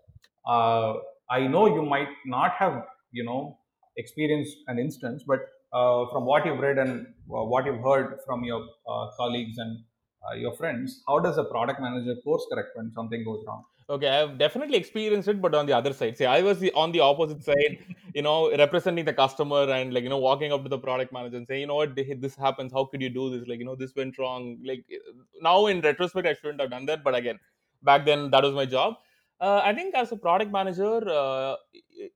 Uh, 0.45 0.93
I 1.29 1.47
know 1.47 1.65
you 1.75 1.83
might 1.83 2.13
not 2.25 2.51
have 2.62 2.83
you 3.12 3.23
know 3.23 3.59
experienced 3.97 4.58
an 4.67 4.79
instance, 4.79 5.23
but 5.25 5.39
uh, 5.73 6.06
from 6.12 6.25
what 6.25 6.45
you've 6.45 6.60
read 6.60 6.77
and 6.77 7.08
uh, 7.08 7.43
what 7.43 7.65
you've 7.65 7.82
heard 7.82 8.19
from 8.25 8.43
your 8.43 8.62
uh, 8.88 9.08
colleagues 9.17 9.58
and 9.58 9.79
uh, 10.25 10.36
your 10.36 10.53
friends, 10.56 11.01
how 11.08 11.19
does 11.19 11.38
a 11.38 11.43
product 11.43 11.82
manager 11.82 12.15
course 12.23 12.45
correct 12.51 12.69
when 12.75 12.91
something 12.91 13.23
goes 13.23 13.43
wrong? 13.47 13.63
Okay, 13.89 14.08
I've 14.08 14.38
definitely 14.38 14.77
experienced 14.77 15.27
it, 15.27 15.41
but 15.41 15.53
on 15.53 15.65
the 15.65 15.73
other 15.73 15.91
side, 15.91 16.17
see, 16.17 16.25
I 16.25 16.41
was 16.41 16.60
the, 16.60 16.71
on 16.71 16.93
the 16.93 17.01
opposite 17.01 17.43
side, 17.43 17.79
you 18.13 18.21
know, 18.21 18.56
representing 18.56 19.03
the 19.03 19.12
customer 19.13 19.63
and 19.69 19.93
like 19.93 20.03
you 20.03 20.10
know, 20.10 20.19
walking 20.19 20.53
up 20.53 20.63
to 20.63 20.69
the 20.69 20.77
product 20.77 21.12
manager 21.12 21.36
and 21.36 21.45
saying, 21.45 21.62
you 21.62 21.67
know 21.67 21.75
what, 21.75 21.93
this 21.95 22.36
happens. 22.36 22.71
How 22.71 22.86
could 22.86 23.01
you 23.01 23.10
do 23.10 23.29
this? 23.38 23.47
Like, 23.47 23.60
you 23.60 23.65
know, 23.65 23.75
this 23.75 23.93
went 23.93 24.17
wrong. 24.17 24.58
Like 24.63 24.86
now, 25.41 25.65
in 25.67 25.82
retrospect, 25.82 26.25
I 26.25 26.34
shouldn't 26.34 26.62
have 26.62 26.71
done 26.71 26.86
that, 26.86 27.03
but 27.03 27.13
again, 27.13 27.39
back 27.84 28.06
then, 28.06 28.32
that 28.32 28.43
was 28.43 28.53
my 28.53 28.65
job. 28.65 28.95
Uh, 29.43 29.62
I 29.63 29.73
think 29.73 29.93
as 29.95 30.12
a 30.12 30.17
product 30.17 30.51
manager, 30.51 30.95
uh, 31.10 31.56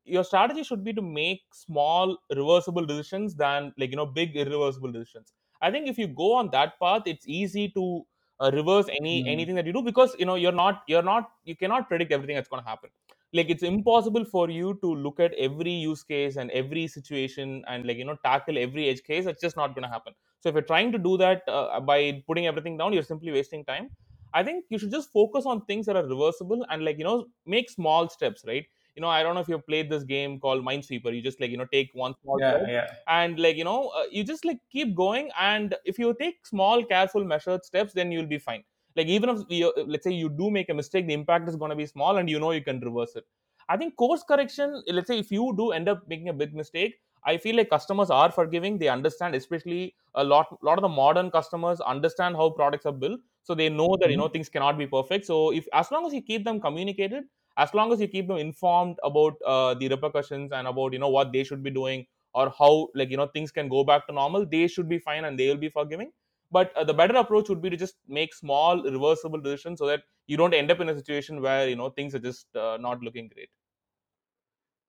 your 0.06 0.24
strategy 0.24 0.64
should 0.64 0.84
be 0.84 0.94
to 0.94 1.02
make 1.02 1.42
small 1.54 2.18
reversible 2.36 2.86
decisions 2.86 3.36
than 3.36 3.74
like 3.78 3.90
you 3.92 3.98
know 3.98 4.06
big 4.06 4.36
irreversible 4.36 4.92
decisions. 4.94 5.34
I 5.62 5.72
think 5.72 5.88
if 5.90 5.98
you 5.98 6.08
go 6.08 6.34
on 6.36 6.52
that 6.52 6.80
path, 6.80 7.04
it's 7.06 7.28
easy 7.28 7.70
to 7.72 8.06
uh, 8.40 8.52
reverse 8.54 8.88
any 9.02 9.26
Mm. 9.26 9.28
anything 9.28 9.56
that 9.56 9.66
you 9.66 9.74
do 9.74 9.82
because 9.82 10.16
you 10.20 10.26
know 10.26 10.36
you're 10.36 10.58
not 10.64 10.84
you're 10.88 11.04
not 11.12 11.32
you 11.44 11.56
cannot 11.56 11.90
predict 11.90 12.12
everything 12.14 12.36
that's 12.36 12.48
going 12.48 12.64
to 12.64 12.70
happen 12.70 12.90
like 13.34 13.50
it's 13.50 13.64
impossible 13.64 14.24
for 14.26 14.50
you 14.50 14.76
to 14.84 14.94
look 15.06 15.20
at 15.20 15.34
every 15.34 15.72
use 15.72 16.04
case 16.04 16.36
and 16.38 16.52
every 16.52 16.88
situation 16.88 17.64
and 17.68 17.86
like 17.88 17.98
you 17.98 18.06
know 18.06 18.16
tackle 18.24 18.58
every 18.60 18.88
edge 18.90 19.02
case 19.04 19.26
it's 19.26 19.42
just 19.42 19.58
not 19.58 19.74
going 19.76 19.82
to 19.84 19.90
happen 19.90 20.14
so 20.40 20.50
if 20.50 20.54
you're 20.56 20.70
trying 20.74 20.92
to 20.92 21.00
do 21.00 21.18
that 21.18 21.42
uh, 21.48 21.80
by 21.80 22.24
putting 22.28 22.46
everything 22.46 22.78
down 22.78 22.94
you're 22.94 23.10
simply 23.12 23.32
wasting 23.32 23.66
time 23.66 23.90
i 24.34 24.44
think 24.44 24.66
you 24.70 24.78
should 24.78 24.92
just 24.92 25.12
focus 25.12 25.46
on 25.46 25.66
things 25.66 25.86
that 25.86 25.96
are 25.96 26.06
reversible 26.06 26.66
and 26.70 26.84
like 26.86 26.98
you 26.98 27.04
know 27.04 27.28
make 27.46 27.70
small 27.70 28.10
steps 28.10 28.44
right? 28.48 28.66
You 28.96 29.02
know 29.02 29.10
i 29.10 29.22
don't 29.24 29.36
know 29.36 29.42
if 29.42 29.48
you've 29.48 29.66
played 29.66 29.90
this 29.90 30.04
game 30.04 30.40
called 30.40 30.64
minesweeper. 30.64 31.14
You 31.16 31.22
just 31.22 31.40
like 31.40 31.52
you 31.52 31.58
know 31.58 31.68
take 31.72 31.92
one 31.94 32.16
small 32.24 32.40
Yeah, 32.40 32.52
step 32.52 32.64
yeah. 32.68 32.96
and 33.08 33.40
like 33.40 33.56
you 33.58 33.64
know 33.64 33.90
uh, 33.90 34.06
you 34.12 34.24
just 34.24 34.46
like 34.46 34.60
keep 34.70 34.96
going 34.96 35.30
and 35.40 35.76
if 35.86 35.98
you 36.00 36.14
take 36.20 36.46
small 36.46 36.84
careful 36.84 37.24
measured 37.24 37.64
steps 37.66 37.94
then 37.94 38.12
you'll 38.12 38.26
be 38.26 38.38
fine. 38.40 38.64
Like 38.96 39.08
even 39.08 39.30
if 39.30 39.42
you, 39.50 39.72
let's 39.86 40.04
say 40.04 40.12
you 40.12 40.30
do 40.30 40.50
make 40.50 40.70
a 40.70 40.74
mistake 40.74 41.08
the 41.08 41.14
impact 41.14 41.48
is 41.48 41.56
going 41.56 41.70
to 41.70 41.76
be 41.76 41.86
small 41.86 42.18
and 42.18 42.30
you 42.30 42.40
know 42.40 42.52
you 42.52 42.64
can 42.64 42.80
reverse 42.80 43.16
it. 43.16 43.26
I 43.70 43.78
think 43.78 43.96
course 43.96 44.24
correction 44.24 44.82
let's 44.88 45.08
say 45.08 45.20
if 45.20 45.32
you 45.32 45.54
do 45.58 45.72
end 45.72 45.88
up 45.90 46.08
making 46.08 46.30
a 46.30 46.34
big 46.34 46.54
mistake 46.54 46.96
i 47.26 47.36
feel 47.38 47.56
like 47.58 47.70
customers 47.70 48.10
are 48.10 48.32
forgiving. 48.32 48.78
They 48.78 48.88
understand 48.90 49.36
especially 49.36 49.96
a 50.16 50.24
lot 50.24 50.58
lot 50.64 50.78
of 50.78 50.82
the 50.82 50.90
modern 50.90 51.32
customers 51.32 51.82
understand 51.82 52.36
how 52.36 52.50
products 52.52 52.86
are 52.86 52.94
built 52.94 53.20
so 53.48 53.56
they 53.56 53.70
know 53.70 53.90
that 54.02 54.10
you 54.12 54.18
know 54.22 54.28
Mhm. 54.28 54.36
things 54.36 54.50
cannot 54.56 54.78
be 54.82 54.88
perfect 54.96 55.26
so 55.32 55.38
if 55.60 55.68
as 55.82 55.92
long 55.92 56.06
as 56.08 56.14
you 56.18 56.22
keep 56.30 56.44
them 56.50 56.60
communicated 56.68 57.24
as 57.58 57.74
long 57.74 57.92
as 57.94 58.00
you 58.02 58.08
keep 58.08 58.28
them 58.28 58.38
informed 58.38 58.98
about 59.04 59.34
uh, 59.54 59.74
the 59.74 59.88
repercussions 59.94 60.52
and 60.52 60.68
about 60.68 60.94
you 60.94 61.00
know 61.00 61.10
what 61.18 61.32
they 61.32 61.44
should 61.44 61.64
be 61.64 61.72
doing 61.80 62.06
or 62.34 62.46
how 62.60 62.72
like 63.02 63.10
you 63.10 63.18
know 63.22 63.28
things 63.38 63.52
can 63.52 63.68
go 63.76 63.84
back 63.92 64.06
to 64.08 64.14
normal 64.22 64.46
they 64.56 64.68
should 64.68 64.90
be 64.96 65.00
fine 65.10 65.26
and 65.26 65.40
they 65.40 65.48
will 65.50 65.64
be 65.68 65.70
forgiving 65.70 66.12
but 66.52 66.76
uh, 66.78 66.84
the 66.84 66.94
better 66.94 67.16
approach 67.18 67.50
would 67.50 67.62
be 67.62 67.70
to 67.70 67.78
just 67.86 67.98
make 68.08 68.34
small 68.34 68.84
reversible 68.84 69.40
decisions 69.42 69.80
so 69.80 69.86
that 69.88 70.04
you 70.28 70.38
don't 70.38 70.54
end 70.54 70.72
up 70.72 70.80
in 70.80 70.90
a 70.90 70.98
situation 70.98 71.42
where 71.42 71.68
you 71.68 71.76
know 71.76 71.90
things 71.90 72.14
are 72.16 72.20
just 72.30 72.56
uh, 72.56 72.78
not 72.88 73.02
looking 73.02 73.28
great 73.30 73.50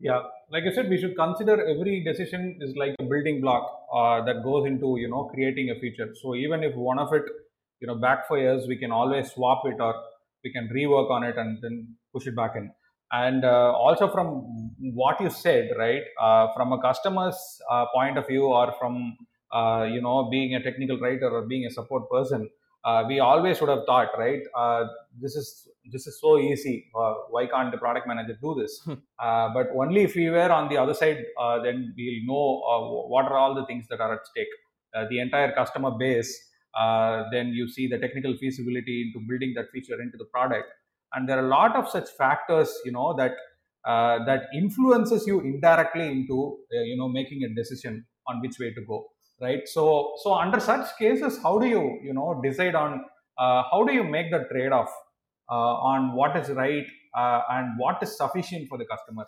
Yeah, 0.01 0.23
like 0.51 0.63
I 0.65 0.71
said, 0.73 0.89
we 0.89 0.99
should 1.01 1.17
consider 1.17 1.55
every 1.67 2.05
decision 2.05 2.59
is 2.61 2.77
like 2.77 2.95
a 3.01 3.05
building 3.05 3.41
block 3.41 3.87
uh, 3.93 4.25
that 4.25 4.45
goes 4.45 4.67
into 4.67 4.97
you 4.97 5.09
know 5.09 5.25
creating 5.35 5.71
a 5.71 5.81
feature. 5.81 6.15
So 6.15 6.35
even 6.37 6.63
if 6.63 6.75
one 6.77 6.99
of 7.01 7.13
it 7.13 7.25
you 7.81 7.87
know 7.87 7.97
backfires, 7.97 8.67
we 8.67 8.77
can 8.77 8.93
always 8.93 9.33
swap 9.33 9.63
it 9.67 9.81
or 9.81 9.95
we 10.45 10.53
can 10.53 10.69
rework 10.75 11.11
on 11.11 11.25
it 11.25 11.37
and 11.37 11.59
then 11.63 11.97
push 12.13 12.27
it 12.27 12.37
back 12.37 12.53
in. 12.57 12.71
And 13.11 13.45
uh, 13.45 13.73
also 13.73 14.09
from 14.09 14.73
what 14.81 15.21
you 15.21 15.31
said, 15.31 15.71
right, 15.79 16.03
uh, 16.21 16.53
from 16.55 16.73
a 16.73 16.81
customer's 16.81 17.39
uh, 17.71 17.87
point 17.95 18.19
of 18.19 18.27
view 18.27 18.45
or 18.45 18.75
from 18.79 19.17
uh, 19.53 19.87
you 19.91 20.03
know 20.03 20.29
being 20.31 20.55
a 20.55 20.63
technical 20.63 20.99
writer 20.99 21.31
or 21.31 21.47
being 21.47 21.65
a 21.67 21.71
support 21.71 22.11
person, 22.11 22.49
uh, 22.85 23.05
we 23.09 23.21
always 23.21 23.61
would 23.61 23.71
have 23.71 23.85
thought, 23.87 24.11
right, 24.19 24.43
uh, 24.57 24.85
this 25.21 25.35
is 25.35 25.69
this 25.91 26.07
is 26.07 26.21
so 26.21 26.39
easy. 26.39 26.91
Uh, 26.95 27.15
why 27.31 27.47
can't 27.47 27.73
the 27.73 27.79
product 27.79 28.07
manager 28.07 28.37
do 28.41 28.55
this? 28.61 28.87
Uh, 29.19 29.49
but 29.53 29.67
only 29.75 30.03
if 30.03 30.15
we 30.15 30.31
were 30.31 30.51
on 30.53 30.69
the 30.69 30.77
other 30.77 30.95
side, 30.95 31.25
uh, 31.41 31.61
then 31.61 31.93
we'll 31.97 32.25
know 32.25 32.63
uh, 32.71 33.09
what 33.09 33.25
are 33.25 33.37
all 33.37 33.53
the 33.53 33.67
things 33.67 33.85
that 33.89 34.01
are 34.01 34.15
at 34.15 34.25
stake. 34.25 34.47
Uh, 34.95 35.07
the 35.11 35.19
entire 35.19 35.53
customer 35.53 35.91
base, 35.91 36.48
then 37.33 37.49
you 37.49 37.69
see 37.69 37.87
the 37.87 37.99
technical 37.99 38.37
feasibility 38.37 39.03
into 39.03 39.25
building 39.27 39.53
that 39.57 39.71
feature 39.73 40.01
into 40.01 40.17
the 40.17 40.27
product. 40.27 40.69
And 41.15 41.29
there 41.29 41.39
are 41.39 41.47
a 41.47 41.49
lot 41.49 41.75
of 41.75 41.89
such 41.89 42.11
factors, 42.11 42.71
you 42.85 42.93
know, 42.93 43.15
that 43.17 43.33
uh, 43.85 44.25
that 44.25 44.43
influences 44.55 45.27
you 45.27 45.41
indirectly 45.41 46.07
into 46.09 46.59
uh, 46.75 46.83
you 46.83 46.97
know 46.97 47.09
making 47.09 47.43
a 47.45 47.55
decision 47.55 48.05
on 48.27 48.41
which 48.41 48.59
way 48.59 48.71
to 48.75 48.83
go 48.83 49.07
right 49.41 49.67
so 49.67 50.13
so 50.23 50.35
under 50.35 50.61
such 50.61 50.87
cases 50.99 51.39
how 51.43 51.59
do 51.59 51.67
you 51.67 51.99
you 52.03 52.13
know 52.13 52.41
decide 52.43 52.75
on 52.75 53.05
uh, 53.39 53.63
how 53.71 53.85
do 53.85 53.95
you 53.95 54.05
make 54.05 54.31
the 54.31 54.41
trade 54.51 54.73
off 54.73 54.91
uh, 55.49 55.75
on 55.93 56.15
what 56.15 56.37
is 56.37 56.51
right 56.51 56.87
uh, 57.17 57.41
and 57.51 57.79
what 57.79 58.03
is 58.03 58.17
sufficient 58.17 58.69
for 58.69 58.77
the 58.77 58.85
customer 58.85 59.25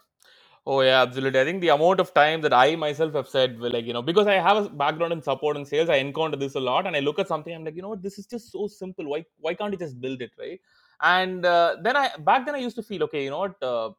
Oh 0.67 0.83
yeah, 0.83 1.03
absolutely. 1.03 1.41
I 1.41 1.45
think 1.45 1.61
the 1.63 1.69
amount 1.69 2.01
of 2.01 2.13
time 2.13 2.43
that 2.43 2.53
I 2.53 2.77
myself 2.77 3.15
have 3.15 3.29
said, 3.29 3.59
well, 3.59 3.71
like 3.73 3.87
you 3.87 3.93
know, 3.95 4.03
because 4.03 4.27
I 4.27 4.35
have 4.35 4.57
a 4.59 4.69
background 4.69 5.13
in 5.13 5.23
support 5.23 5.57
and 5.57 5.67
sales, 5.67 5.89
I 5.89 5.97
encounter 5.97 6.37
this 6.37 6.55
a 6.55 6.61
lot, 6.61 6.87
and 6.87 6.95
I 6.95 7.01
look 7.01 7.19
at 7.19 7.29
something, 7.29 7.55
I'm 7.55 7.65
like, 7.65 7.77
you 7.77 7.83
know 7.83 7.89
what, 7.89 8.03
this 8.03 8.19
is 8.19 8.27
just 8.27 8.53
so 8.53 8.67
simple. 8.67 9.07
Why 9.07 9.25
why 9.39 9.55
can't 9.55 9.73
you 9.73 9.79
just 9.79 10.01
build 10.01 10.21
it, 10.21 10.33
right? 10.39 10.61
And 11.01 11.47
uh, 11.47 11.77
then 11.83 11.97
I 11.97 12.11
back 12.19 12.45
then 12.45 12.55
I 12.55 12.59
used 12.59 12.77
to 12.77 12.83
feel, 12.83 13.03
okay, 13.05 13.25
you 13.25 13.31
know 13.31 13.39
what, 13.39 13.63
uh, 13.63 13.91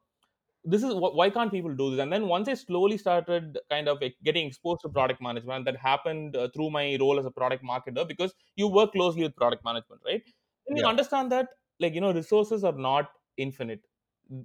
this 0.66 0.84
is 0.84 0.94
wh- 0.94 1.16
why 1.22 1.30
can't 1.32 1.52
people 1.52 1.76
do 1.76 1.92
this? 1.92 2.00
And 2.02 2.14
then 2.14 2.28
once 2.28 2.48
I 2.50 2.56
slowly 2.56 2.98
started 2.98 3.60
kind 3.70 3.90
of 3.90 4.02
getting 4.24 4.48
exposed 4.48 4.82
to 4.82 4.90
product 4.90 5.22
management, 5.22 5.66
that 5.66 5.78
happened 5.78 6.36
uh, 6.36 6.50
through 6.56 6.72
my 6.72 6.98
role 7.00 7.20
as 7.20 7.26
a 7.26 7.32
product 7.32 7.64
marketer 7.64 8.08
because 8.08 8.36
you 8.56 8.68
work 8.68 8.94
closely 8.94 9.24
with 9.24 9.36
product 9.36 9.66
management, 9.66 10.02
right? 10.06 10.24
And 10.68 10.78
you 10.78 10.86
understand 10.86 11.32
that 11.34 11.50
like 11.80 11.96
you 11.96 12.02
know 12.02 12.14
resources 12.14 12.64
are 12.64 12.74
not 12.90 13.12
infinite. 13.38 13.86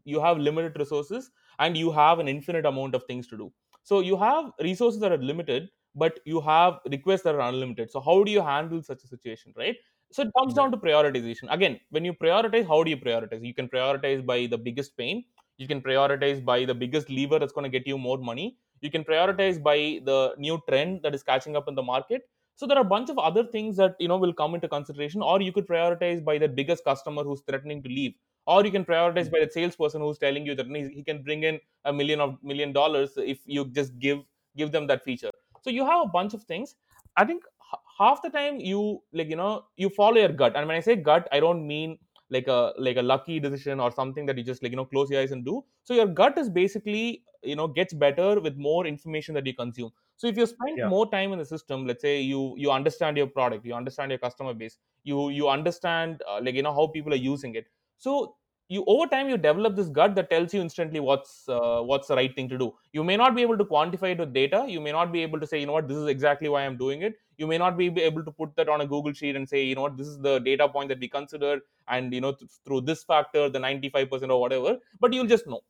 You 0.05 0.21
have 0.21 0.39
limited 0.39 0.79
resources 0.79 1.31
and 1.59 1.77
you 1.77 1.91
have 1.93 2.19
an 2.19 2.29
infinite 2.29 2.67
amount 2.67 2.95
of 2.95 3.05
things 3.05 3.27
to 3.29 3.37
do. 3.37 3.53
So 3.83 4.01
you 4.01 4.17
have 4.17 4.53
resources 4.61 5.01
that 5.01 5.13
are 5.13 5.19
limited 5.19 5.69
but 5.95 6.21
you 6.27 6.41
have 6.43 6.81
requests 6.91 7.23
that 7.23 7.35
are 7.35 7.41
unlimited. 7.41 7.91
So 7.91 8.01
how 8.01 8.23
do 8.23 8.31
you 8.31 8.43
handle 8.43 8.83
such 8.83 9.03
a 9.05 9.07
situation 9.07 9.53
right? 9.57 9.77
So 10.13 10.23
it 10.23 10.33
comes 10.39 10.55
down 10.55 10.71
to 10.73 10.77
prioritization. 10.77 11.53
Again 11.53 11.81
when 11.91 12.05
you 12.05 12.13
prioritize 12.15 12.67
how 12.67 12.83
do 12.85 12.91
you 12.91 12.97
prioritize? 12.97 13.45
You 13.45 13.55
can 13.55 13.69
prioritize 13.69 14.25
by 14.25 14.47
the 14.47 14.59
biggest 14.59 14.97
pain. 14.97 15.25
You 15.59 15.67
can 15.67 15.81
prioritize 15.81 16.45
by 16.45 16.65
the 16.65 16.75
biggest 16.75 17.09
lever 17.09 17.39
that's 17.39 17.53
going 17.53 17.65
to 17.71 17.71
get 17.79 17.87
you 17.87 17.97
more 17.99 18.19
money. 18.19 18.59
You 18.81 18.91
can 18.91 19.05
prioritize 19.05 19.63
by 19.63 20.01
the 20.05 20.35
new 20.39 20.61
trend 20.69 21.03
that 21.03 21.15
is 21.15 21.23
catching 21.23 21.57
up 21.57 21.67
in 21.69 21.75
the 21.75 21.83
market. 21.83 22.29
So 22.57 22.67
there 22.67 22.77
are 22.77 22.83
a 22.83 22.85
bunch 22.85 23.11
of 23.11 23.19
other 23.19 23.45
things 23.45 23.77
that 23.77 23.97
you 23.99 24.09
know 24.09 24.17
will 24.19 24.35
come 24.35 24.55
into 24.55 24.69
consideration 24.69 25.23
or 25.23 25.41
you 25.41 25.53
could 25.53 25.67
prioritize 25.67 26.25
by 26.25 26.39
the 26.39 26.49
biggest 26.49 26.85
customer 26.85 27.23
who's 27.23 27.43
threatening 27.43 27.83
to 27.83 27.89
leave 27.89 28.15
or 28.47 28.65
you 28.65 28.71
can 28.71 28.85
prioritize 28.85 29.31
by 29.31 29.41
the 29.45 29.51
salesperson 29.51 30.01
who's 30.01 30.19
telling 30.19 30.47
you 30.47 30.55
that 30.55 30.67
he 30.67 31.03
can 31.03 31.23
bring 31.23 31.43
in 31.43 31.61
a 31.85 31.93
million 31.93 32.21
of 32.21 32.43
million 32.43 32.73
dollars 32.73 33.17
if 33.17 33.41
you 33.47 33.65
just 33.67 33.99
give 33.99 34.21
give 34.57 34.73
them 34.73 34.87
that 34.87 35.05
feature. 35.05 35.31
So 35.61 35.71
you 35.71 35.85
have 35.85 36.03
a 36.03 36.07
bunch 36.09 36.35
of 36.35 36.45
things. 36.45 36.77
I 37.17 37.25
think 37.25 37.45
h- 37.73 37.81
half 37.99 38.23
the 38.23 38.31
time 38.31 38.59
you 38.61 39.03
like 39.13 39.29
you 39.29 39.37
know 39.37 39.67
you 39.77 39.89
follow 39.91 40.19
your 40.19 40.33
gut. 40.33 40.57
And 40.57 40.67
when 40.67 40.77
i 40.77 40.81
say 40.81 40.97
gut 40.97 41.29
i 41.33 41.41
don't 41.41 41.67
mean 41.67 41.99
like 42.31 42.49
a 42.49 42.73
like 42.79 42.97
a 42.97 43.03
lucky 43.03 43.39
decision 43.41 43.81
or 43.81 43.91
something 43.91 44.27
that 44.27 44.37
you 44.37 44.45
just 44.45 44.63
like 44.63 44.73
you 44.73 44.77
know 44.77 44.85
close 44.85 45.11
your 45.11 45.21
eyes 45.21 45.33
and 45.33 45.45
do. 45.45 45.65
So 45.85 45.95
your 45.95 46.07
gut 46.07 46.39
is 46.39 46.49
basically 46.51 47.25
you 47.43 47.57
know 47.57 47.69
gets 47.69 47.95
better 47.95 48.41
with 48.41 48.57
more 48.57 48.87
information 48.87 49.35
that 49.35 49.47
you 49.47 49.55
consume. 49.55 49.93
So 50.17 50.27
if 50.27 50.37
you 50.37 50.47
spend 50.47 50.79
yeah. 50.79 50.93
more 50.93 51.09
time 51.11 51.33
in 51.33 51.39
the 51.39 51.45
system 51.45 51.87
let's 51.87 52.03
say 52.03 52.21
you 52.21 52.55
you 52.57 52.71
understand 52.71 53.17
your 53.17 53.27
product 53.27 53.65
you 53.67 53.75
understand 53.75 54.11
your 54.11 54.19
customer 54.19 54.55
base 54.55 54.79
you 55.05 55.29
you 55.31 55.49
understand 55.49 56.23
uh, 56.27 56.41
like 56.43 56.55
you 56.55 56.63
know 56.63 56.73
how 56.73 56.87
people 56.87 57.13
are 57.13 57.23
using 57.25 57.55
it 57.55 57.69
so 57.99 58.37
you 58.69 58.85
over 58.89 59.07
time 59.07 59.29
you 59.29 59.37
develop 59.37 59.77
this 59.77 59.89
gut 59.89 60.15
that 60.17 60.29
tells 60.29 60.53
you 60.53 60.61
instantly 60.61 60.99
what's 60.99 61.49
uh, 61.49 61.81
what's 61.83 62.09
the 62.09 62.17
right 62.17 62.35
thing 62.35 62.49
to 62.49 62.59
do. 62.59 62.75
You 62.93 63.05
may 63.05 63.17
not 63.17 63.35
be 63.37 63.43
able 63.43 63.57
to 63.59 63.65
quantify 63.65 64.13
it 64.13 64.19
with 64.19 64.33
data. 64.33 64.65
You 64.69 64.81
may 64.81 64.91
not 64.93 65.13
be 65.13 65.23
able 65.23 65.39
to 65.39 65.47
say 65.47 65.61
you 65.61 65.67
know 65.67 65.73
what? 65.73 65.87
This 65.89 65.97
is 65.99 66.09
exactly 66.09 66.49
why 66.49 66.63
i'm 66.67 66.77
doing 66.77 67.03
it. 67.03 67.15
You 67.39 67.47
may 67.47 67.59
not 67.59 67.77
be 67.77 67.87
able 68.03 68.25
to 68.25 68.31
put 68.33 68.57
that 68.57 68.69
on 68.69 68.81
a 68.81 68.87
google 68.87 69.13
sheet 69.13 69.37
and 69.37 69.49
say 69.49 69.63
you 69.65 69.75
know 69.77 69.83
what? 69.83 69.97
This 69.97 70.09
is 70.09 70.19
the 70.19 70.41
data 70.41 70.69
point 70.69 70.89
that 70.89 70.99
we 70.99 71.09
considered 71.09 71.61
and 71.89 72.13
you 72.13 72.21
know 72.21 72.33
th- 72.33 72.51
through 72.65 72.81
this 72.83 73.05
factor 73.05 73.49
the 73.49 73.59
95% 73.61 74.33
or 74.33 74.41
whatever. 74.41 74.79
But 75.01 75.13
you'll 75.13 75.27
just 75.27 75.47
know. 75.47 75.61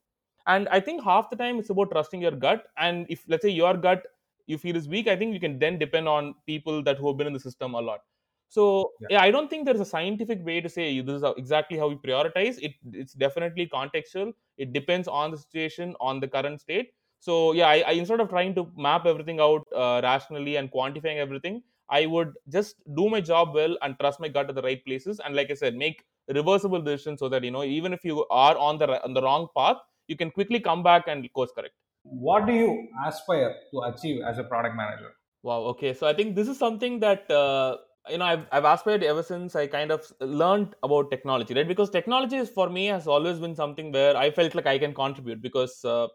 And 0.47 0.69
i 0.69 0.81
think 0.81 1.03
half 1.05 1.29
the 1.31 1.37
time 1.37 1.59
it's 1.59 1.71
about 1.71 1.91
trusting 1.91 2.23
your 2.23 2.31
gut. 2.31 2.67
And 2.79 3.07
if 3.11 3.25
let's 3.29 3.43
say 3.43 3.51
your 3.51 3.75
gut 3.77 4.07
you 4.47 4.57
feel 4.59 4.77
is 4.77 4.89
weak 4.89 5.09
i 5.09 5.17
think 5.17 5.35
you 5.35 5.41
can 5.41 5.59
then 5.59 5.79
depend 5.79 6.09
on 6.09 6.35
people 6.47 6.83
that 6.83 6.99
who 6.99 7.09
have 7.09 7.17
been 7.17 7.27
in 7.27 7.33
the 7.33 7.41
system 7.41 7.75
a 7.75 7.81
lot 7.81 8.01
so 8.49 8.93
yeah. 9.01 9.09
yeah 9.11 9.23
i 9.23 9.31
don't 9.31 9.51
think 9.51 9.65
there's 9.67 9.81
a 9.81 9.85
scientific 9.85 10.45
way 10.45 10.61
to 10.61 10.69
say 10.69 11.01
this 11.01 11.23
is 11.23 11.25
exactly 11.37 11.79
how 11.79 11.89
we 11.89 11.97
prioritize. 11.97 12.59
It 12.61 12.75
it's 12.93 13.13
definitely 13.13 13.69
contextual. 13.73 14.33
It 14.57 14.73
depends 14.73 15.09
on 15.09 15.31
the 15.31 15.39
situation 15.39 15.95
on 16.01 16.21
the 16.21 16.29
current 16.29 16.61
state. 16.61 16.93
So 17.21 17.53
yeah 17.53 17.69
i, 17.69 17.83
I 17.87 17.93
instead 17.93 18.21
of 18.21 18.29
trying 18.29 18.55
to 18.55 18.71
map 18.77 19.07
everything 19.07 19.41
out 19.41 19.67
uh, 19.75 20.01
rationally 20.03 20.57
and 20.57 20.71
quantifying 20.71 21.17
everything 21.17 21.63
i 21.89 22.05
would 22.05 22.33
just 22.49 22.77
do 22.95 23.09
my 23.09 23.21
job 23.21 23.55
well 23.55 23.77
and 23.83 23.99
trust 23.99 24.21
my 24.21 24.29
gut 24.29 24.49
at 24.49 24.55
the 24.55 24.63
right 24.63 24.85
places. 24.85 25.21
And 25.25 25.35
like 25.35 25.51
i 25.51 25.55
said 25.55 25.77
make 25.77 26.05
reversible 26.29 26.83
decisions 26.83 27.21
so 27.21 27.29
that 27.29 27.45
you 27.45 27.51
know 27.51 27.65
even 27.65 27.93
if 27.93 28.05
you 28.05 28.27
are 28.31 28.57
on 28.57 28.79
the 28.79 29.03
on 29.05 29.15
the 29.15 29.23
wrong 29.23 29.49
path 29.57 29.77
you 30.09 30.17
can 30.17 30.31
quickly 30.31 30.61
come 30.61 30.83
back 30.83 31.09
and 31.09 31.33
course 31.33 31.51
correct. 31.55 31.75
What 32.03 32.47
do 32.47 32.53
you 32.53 32.89
aspire 33.05 33.55
to 33.73 33.81
achieve 33.83 34.23
as 34.23 34.39
a 34.39 34.45
product 34.45 34.77
manager? 34.77 35.11
Wow. 35.43 35.61
Okay. 35.73 35.93
So 35.95 36.07
I 36.07 36.15
think 36.15 36.37
this 36.37 36.49
is 36.49 36.59
something 36.59 37.01
that 37.01 37.31
uh, 37.31 37.77
you 38.09 38.19
know 38.19 38.25
I've 38.25 38.47
I've 38.53 38.65
aspired 38.65 39.03
ever 39.03 39.23
since 39.23 39.55
I 39.57 39.67
kind 39.67 39.91
of 39.91 40.13
learned 40.21 40.75
about 40.83 41.11
technology, 41.11 41.55
right? 41.55 41.67
Because 41.69 41.91
technology 41.91 42.37
is 42.37 42.51
for 42.51 42.69
me 42.71 42.87
has 42.87 43.07
always 43.07 43.39
been 43.39 43.55
something 43.55 43.93
where 43.93 44.17
I 44.17 44.31
felt 44.31 44.55
like 44.55 44.67
I 44.67 44.79
can 44.79 44.95
contribute 44.95 45.43
because 45.43 45.85
uh, 45.85 46.09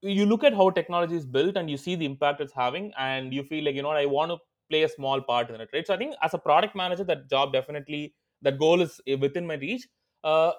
you 0.00 0.26
look 0.26 0.44
at 0.44 0.54
how 0.54 0.70
technology 0.70 1.16
is 1.16 1.26
built 1.26 1.56
and 1.56 1.70
you 1.70 1.76
see 1.76 1.94
the 1.94 2.04
impact 2.04 2.40
it's 2.40 2.52
having, 2.52 2.92
and 2.98 3.32
you 3.32 3.42
feel 3.42 3.64
like 3.64 3.74
you 3.74 3.82
know 3.82 3.90
I 3.90 4.06
want 4.06 4.30
to 4.30 4.38
play 4.70 4.82
a 4.82 4.88
small 4.88 5.20
part 5.20 5.50
in 5.50 5.60
it, 5.60 5.70
right? 5.72 5.86
So 5.86 5.94
I 5.94 5.96
think 5.96 6.14
as 6.22 6.34
a 6.34 6.38
product 6.38 6.74
manager, 6.74 7.04
that 7.04 7.28
job 7.30 7.52
definitely 7.52 8.14
that 8.42 8.58
goal 8.58 8.80
is 8.80 9.00
eh, 9.06 9.14
within 9.14 9.46
my 9.46 9.54
reach. 9.54 9.86
Uh, 10.24 10.52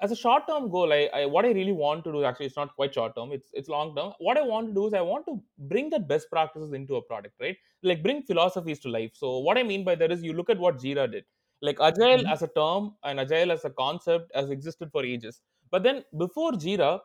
as 0.00 0.10
a 0.12 0.16
short 0.16 0.46
term 0.46 0.70
goal 0.70 0.92
I, 0.92 1.08
I 1.14 1.26
what 1.26 1.44
i 1.44 1.50
really 1.52 1.72
want 1.72 2.04
to 2.04 2.12
do 2.12 2.24
actually 2.24 2.46
it's 2.46 2.56
not 2.56 2.74
quite 2.74 2.94
short 2.94 3.14
term 3.16 3.32
it's 3.32 3.50
it's 3.52 3.68
long 3.68 3.94
term 3.96 4.12
what 4.18 4.36
i 4.36 4.42
want 4.42 4.68
to 4.68 4.74
do 4.74 4.86
is 4.86 4.94
i 4.94 5.00
want 5.00 5.26
to 5.26 5.42
bring 5.58 5.90
that 5.90 6.08
best 6.08 6.28
practices 6.30 6.72
into 6.72 6.96
a 6.96 7.02
product 7.02 7.34
right? 7.40 7.56
Like 7.82 8.02
bring 8.02 8.22
philosophies 8.22 8.80
to 8.80 8.88
life. 8.88 9.12
So 9.14 9.38
what 9.38 9.58
i 9.58 9.62
mean 9.62 9.84
by 9.84 9.94
that 9.96 10.10
is 10.10 10.22
you 10.22 10.32
look 10.32 10.50
at 10.50 10.58
what 10.58 10.76
jira 10.78 11.10
did. 11.10 11.24
Like 11.60 11.78
agile 11.80 12.22
Mhm. 12.22 12.34
as 12.34 12.42
a 12.42 12.48
term 12.48 12.96
and 13.04 13.20
agile 13.20 13.52
as 13.52 13.64
a 13.64 13.70
concept 13.70 14.30
has 14.34 14.50
existed 14.50 14.90
for 14.90 15.04
ages. 15.04 15.42
But 15.70 15.82
then 15.82 16.04
before 16.16 16.52
jira 16.52 17.00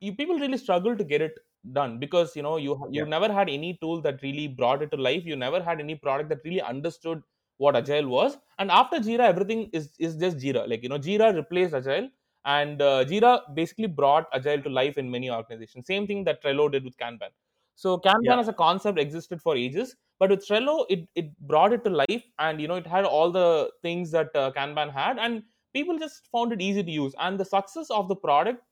you 0.00 0.14
people 0.14 0.38
really 0.38 0.58
struggled 0.58 0.98
to 0.98 1.04
get 1.04 1.22
it 1.22 1.38
done 1.72 1.98
because 1.98 2.36
you 2.36 2.42
know 2.42 2.56
you 2.56 2.72
you 2.90 3.04
yeah. 3.04 3.06
never 3.06 3.32
had 3.32 3.48
any 3.48 3.70
tool 3.80 4.00
that 4.02 4.22
really 4.22 4.48
brought 4.48 4.82
it 4.82 4.90
to 4.90 4.96
life. 4.96 5.24
You 5.24 5.36
never 5.36 5.62
had 5.62 5.80
any 5.80 5.94
product 5.94 6.28
that 6.30 6.44
really 6.44 6.60
understood 6.60 7.22
what 7.58 7.76
agile 7.76 8.08
was. 8.08 8.36
And 8.58 8.70
after 8.70 8.98
jira 8.98 9.20
everything 9.20 9.70
is 9.72 9.92
is 9.98 10.16
just 10.16 10.38
jira. 10.38 10.68
Like 10.68 10.82
you 10.82 10.88
know 10.88 10.98
jira 10.98 11.34
replaced 11.34 11.74
agile. 11.74 12.08
And 12.44 12.82
uh, 12.82 13.04
jira 13.04 13.40
basically 13.54 13.86
brought 13.86 14.26
agile 14.32 14.62
to 14.62 14.68
life 14.68 14.98
in 14.98 15.10
many 15.10 15.30
organizations. 15.30 15.86
Same 15.86 16.06
thing 16.06 16.24
that 16.24 16.42
trello 16.42 16.70
did 16.70 16.84
with 16.84 16.96
kanban. 16.98 17.30
So 17.74 17.98
kanban 17.98 18.24
yeah. 18.24 18.38
as 18.38 18.48
a 18.48 18.52
concept 18.52 18.98
existed 18.98 19.40
for 19.40 19.56
ages. 19.56 19.96
But 20.18 20.30
with 20.30 20.46
trello 20.46 20.84
it, 20.88 21.08
it 21.14 21.38
brought 21.40 21.72
it 21.72 21.84
to 21.84 21.90
life. 21.90 22.24
And 22.38 22.60
you 22.60 22.68
know 22.68 22.76
it 22.76 22.86
had 22.86 23.04
all 23.04 23.30
the 23.30 23.70
things 23.82 24.10
that 24.10 24.28
uh, 24.34 24.52
kanban 24.56 24.92
had. 24.92 25.18
And 25.18 25.42
people 25.72 25.98
just 25.98 26.26
found 26.30 26.52
it 26.52 26.60
easy 26.60 26.82
to 26.82 26.90
use. 26.90 27.14
And 27.18 27.40
the 27.40 27.44
success 27.44 27.90
of 27.90 28.08
the 28.08 28.16
product 28.16 28.62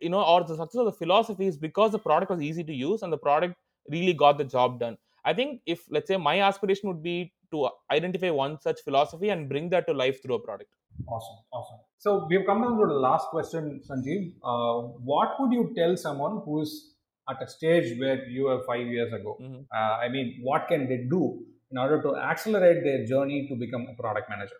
you 0.00 0.08
know 0.08 0.22
or 0.22 0.44
the 0.44 0.56
success 0.56 0.78
of 0.78 0.86
the 0.86 0.92
philosophy 0.92 1.46
is 1.46 1.56
because 1.56 1.92
the 1.92 1.98
product 1.98 2.30
was 2.30 2.40
easy 2.40 2.64
to 2.64 2.72
use 2.72 3.02
and 3.02 3.12
the 3.12 3.18
product 3.18 3.54
really 3.90 4.12
got 4.12 4.38
the 4.38 4.44
job 4.44 4.78
done. 4.78 4.96
I 5.24 5.34
think 5.34 5.60
if 5.66 5.84
let's 5.90 6.08
say 6.08 6.16
my 6.16 6.40
aspiration 6.40 6.88
would 6.88 7.02
be 7.02 7.32
to 7.52 7.68
identify 7.90 8.30
one 8.30 8.60
such 8.60 8.80
philosophy 8.82 9.30
and 9.30 9.48
bring 9.48 9.68
that 9.70 9.86
to 9.86 9.92
life 9.92 10.22
through 10.22 10.36
a 10.36 10.40
product 10.40 10.70
Awesome, 11.06 11.36
awesome. 11.52 11.78
So 11.98 12.26
we've 12.28 12.44
come 12.44 12.62
down 12.62 12.78
to 12.78 12.86
the 12.86 12.94
last 12.94 13.28
question, 13.28 13.80
Sanjeev. 13.88 14.32
Uh, 14.42 14.88
what 15.10 15.36
would 15.38 15.52
you 15.52 15.72
tell 15.76 15.96
someone 15.96 16.42
who's 16.44 16.94
at 17.30 17.42
a 17.42 17.48
stage 17.48 17.98
where 18.00 18.26
you 18.28 18.44
were 18.44 18.62
five 18.64 18.86
years 18.86 19.12
ago? 19.12 19.36
Mhm. 19.40 19.66
Uh, 19.72 19.94
I 20.04 20.08
mean, 20.08 20.40
what 20.42 20.66
can 20.68 20.88
they 20.88 20.98
do 21.10 21.44
in 21.70 21.78
order 21.78 22.02
to 22.02 22.16
accelerate 22.16 22.82
their 22.82 23.04
journey 23.06 23.46
to 23.48 23.54
become 23.54 23.86
a 23.92 23.94
product 24.02 24.28
manager? 24.28 24.58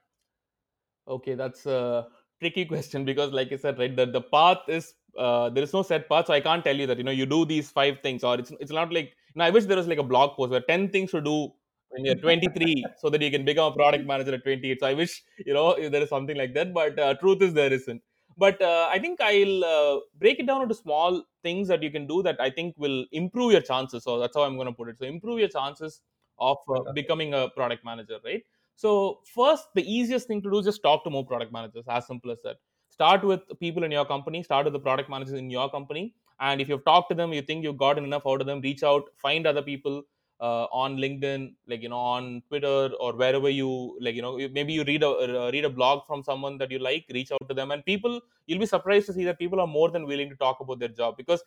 Okay, 1.07 1.35
that's 1.35 1.66
a 1.66 2.07
tricky 2.40 2.64
question 2.72 3.05
because, 3.05 3.33
like 3.33 3.53
I 3.53 3.57
said, 3.57 3.79
right, 3.79 3.94
the, 3.94 4.07
the 4.07 4.20
path 4.20 4.59
is 4.68 4.94
uh, 5.18 5.48
there 5.51 5.64
is 5.64 5.72
no 5.72 5.83
set 5.83 6.09
path, 6.09 6.27
so 6.27 6.35
I 6.35 6.40
can't 6.40 6.64
tell 6.64 6.77
you 6.77 6.87
that 6.87 6.98
you 6.98 7.05
know 7.05 7.11
you 7.11 7.27
do 7.27 7.44
these 7.44 7.70
five 7.70 8.01
things, 8.03 8.22
or 8.22 8.38
it's 8.38 8.53
it's 8.61 8.72
not 8.72 8.92
like. 8.92 9.12
You 9.35 9.40
know, 9.40 9.44
I 9.44 9.51
wish 9.51 9.66
there 9.66 9.77
was 9.77 9.87
like 9.87 9.98
a 9.98 10.03
blog 10.03 10.37
post 10.37 10.51
where 10.51 10.61
ten 10.61 10.88
things 10.88 11.11
to 11.11 11.20
do 11.20 11.53
when 11.90 12.05
you're 12.05 12.14
23, 12.14 12.85
so 12.98 13.11
that 13.11 13.22
you 13.22 13.31
can 13.31 13.44
become 13.44 13.72
a 13.72 13.74
product 13.74 14.07
manager 14.07 14.35
at 14.35 14.44
28. 14.44 14.81
So 14.81 14.87
I 14.87 14.94
wish 14.94 15.22
you 15.44 15.55
know 15.55 15.70
if 15.70 15.90
there 15.92 16.03
is 16.03 16.09
something 16.09 16.37
like 16.37 16.55
that, 16.55 16.72
but 16.74 16.98
uh, 16.98 17.14
truth 17.14 17.42
is 17.42 17.55
there 17.55 17.72
isn't. 17.72 18.03
But 18.37 18.61
uh, 18.62 18.88
I 18.90 18.98
think 19.01 19.20
I'll 19.20 19.64
uh, 19.64 20.01
break 20.18 20.38
it 20.38 20.46
down 20.46 20.62
into 20.62 20.74
small 20.74 21.24
things 21.42 21.66
that 21.68 21.83
you 21.83 21.90
can 21.90 22.07
do 22.07 22.22
that 22.22 22.40
I 22.40 22.51
think 22.51 22.74
will 22.79 23.05
improve 23.11 23.53
your 23.53 23.61
chances. 23.61 24.05
So 24.05 24.20
that's 24.20 24.37
how 24.37 24.44
I'm 24.44 24.55
going 24.55 24.68
to 24.68 24.72
put 24.72 24.88
it. 24.88 24.98
So 24.98 25.07
improve 25.07 25.40
your 25.40 25.48
chances 25.48 26.01
of 26.38 26.59
uh, 26.72 26.92
becoming 26.92 27.35
a 27.35 27.48
product 27.48 27.85
manager, 27.85 28.18
right? 28.24 28.42
So 28.77 29.20
first, 29.35 29.64
the 29.74 29.83
easiest 29.92 30.29
thing 30.29 30.40
to 30.42 30.51
do 30.51 30.59
is 30.59 30.66
just 30.66 30.83
talk 30.85 31.03
to 31.03 31.11
more 31.11 31.27
product 31.27 31.53
managers. 31.53 31.85
As 31.88 32.07
simple 32.07 32.31
as 32.31 32.38
that. 32.44 32.59
Start 32.90 33.24
with 33.24 33.40
people 33.59 33.83
in 33.83 33.90
your 33.90 34.05
company. 34.05 34.42
Start 34.42 34.64
with 34.64 34.72
the 34.72 34.79
product 34.81 35.11
managers 35.11 35.35
in 35.35 35.51
your 35.51 35.68
company. 35.70 36.14
And 36.40 36.61
if 36.61 36.68
you've 36.68 36.85
talked 36.85 37.11
to 37.11 37.16
them, 37.16 37.33
you 37.33 37.42
think 37.42 37.64
you've 37.64 37.77
gotten 37.77 38.05
enough 38.05 38.22
out 38.27 38.40
of 38.40 38.46
them, 38.46 38.61
reach 38.61 38.85
out, 38.85 39.11
find 39.16 39.46
other 39.46 39.62
people, 39.62 40.03
uh, 40.40 40.66
on 40.83 40.96
linkedin 40.96 41.55
like 41.66 41.83
you 41.83 41.88
know 41.88 42.05
on 42.16 42.42
twitter 42.48 42.90
or 43.01 43.12
wherever 43.14 43.48
you 43.48 43.98
like 44.01 44.14
you 44.14 44.22
know 44.22 44.37
maybe 44.59 44.72
you 44.72 44.85
read 44.85 45.03
a 45.03 45.09
uh, 45.11 45.51
read 45.53 45.64
a 45.64 45.70
blog 45.70 46.07
from 46.07 46.22
someone 46.22 46.57
that 46.59 46.70
you 46.70 46.79
like 46.79 47.05
reach 47.18 47.33
out 47.33 47.48
to 47.48 47.55
them 47.55 47.70
and 47.70 47.85
people 47.85 48.20
you'll 48.46 48.64
be 48.66 48.66
surprised 48.74 49.07
to 49.07 49.12
see 49.12 49.24
that 49.24 49.38
people 49.38 49.61
are 49.61 49.66
more 49.66 49.90
than 49.90 50.07
willing 50.07 50.31
to 50.31 50.37
talk 50.37 50.61
about 50.61 50.79
their 50.79 50.94
job 51.01 51.16
because 51.16 51.42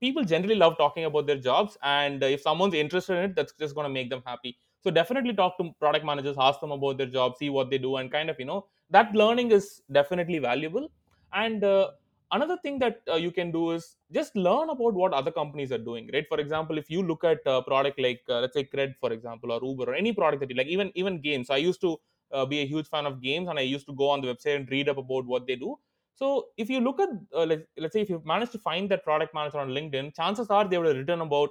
people 0.00 0.24
generally 0.24 0.54
love 0.54 0.76
talking 0.78 1.04
about 1.04 1.26
their 1.26 1.38
jobs 1.38 1.76
and 1.82 2.22
if 2.22 2.40
someone's 2.40 2.74
interested 2.74 3.16
in 3.16 3.30
it 3.30 3.34
that's 3.34 3.52
just 3.58 3.74
going 3.74 3.84
to 3.84 3.92
make 3.92 4.10
them 4.10 4.22
happy. 4.24 4.58
So 4.80 4.90
definitely 4.90 5.34
talk 5.34 5.58
to 5.58 5.72
product 5.80 6.04
managers 6.04 6.36
ask 6.38 6.60
them 6.60 6.70
about 6.70 6.98
their 6.98 7.06
job 7.06 7.36
see 7.36 7.50
what 7.50 7.70
they 7.70 7.78
do 7.78 7.96
and 7.96 8.10
kind 8.12 8.30
of 8.30 8.38
you 8.38 8.44
know 8.44 8.66
that 8.90 9.12
learning 9.14 9.50
is 9.50 9.82
definitely 9.92 10.38
valuable. 10.38 10.90
And 11.32 11.62
uh, 11.62 11.90
another 12.32 12.56
thing 12.62 12.78
that 12.78 13.02
uh, 13.10 13.14
you 13.16 13.30
can 13.30 13.50
do 13.50 13.70
is 13.72 13.96
just 14.12 14.34
learn 14.36 14.68
about 14.70 14.94
what 14.94 15.12
other 15.12 15.30
companies 15.30 15.72
are 15.72 15.78
doing 15.78 16.08
right? 16.12 16.26
For 16.28 16.38
example 16.40 16.78
if 16.78 16.90
you 16.90 17.02
look 17.02 17.24
at 17.24 17.40
a 17.46 17.62
product 17.62 17.98
like 17.98 18.22
uh, 18.28 18.40
let's 18.40 18.54
say 18.54 18.64
cred 18.64 18.96
for 19.00 19.12
example 19.12 19.52
or 19.52 19.60
uber 19.62 19.90
or 19.90 19.94
any 19.94 20.12
product 20.12 20.40
that 20.40 20.50
you 20.50 20.56
like 20.56 20.66
even 20.68 20.92
even 20.94 21.20
games. 21.20 21.50
I 21.50 21.56
used 21.58 21.80
to 21.82 21.98
uh, 22.32 22.46
be 22.46 22.60
a 22.60 22.66
huge 22.66 22.86
fan 22.88 23.06
of 23.06 23.22
games 23.22 23.48
and 23.48 23.58
i 23.58 23.62
used 23.62 23.86
to 23.86 23.94
go 23.94 24.10
on 24.10 24.20
the 24.20 24.28
website 24.28 24.56
and 24.56 24.70
read 24.70 24.88
up 24.88 24.98
about 24.98 25.24
what 25.26 25.46
they 25.46 25.56
do. 25.56 25.78
So 26.14 26.48
if 26.56 26.68
you 26.68 26.80
look 26.80 27.00
at 27.00 27.08
uh, 27.34 27.44
let, 27.44 27.60
let's 27.76 27.92
say 27.94 28.00
if 28.02 28.10
you 28.10 28.22
manage 28.24 28.50
to 28.50 28.58
find 28.58 28.90
that 28.90 29.04
product 29.04 29.32
manager 29.34 29.58
on 29.58 29.68
linkedin 29.70 30.14
chances 30.14 30.48
are 30.50 30.68
they 30.68 30.76
would 30.78 30.86
have 30.88 30.96
written 30.96 31.20
about 31.22 31.50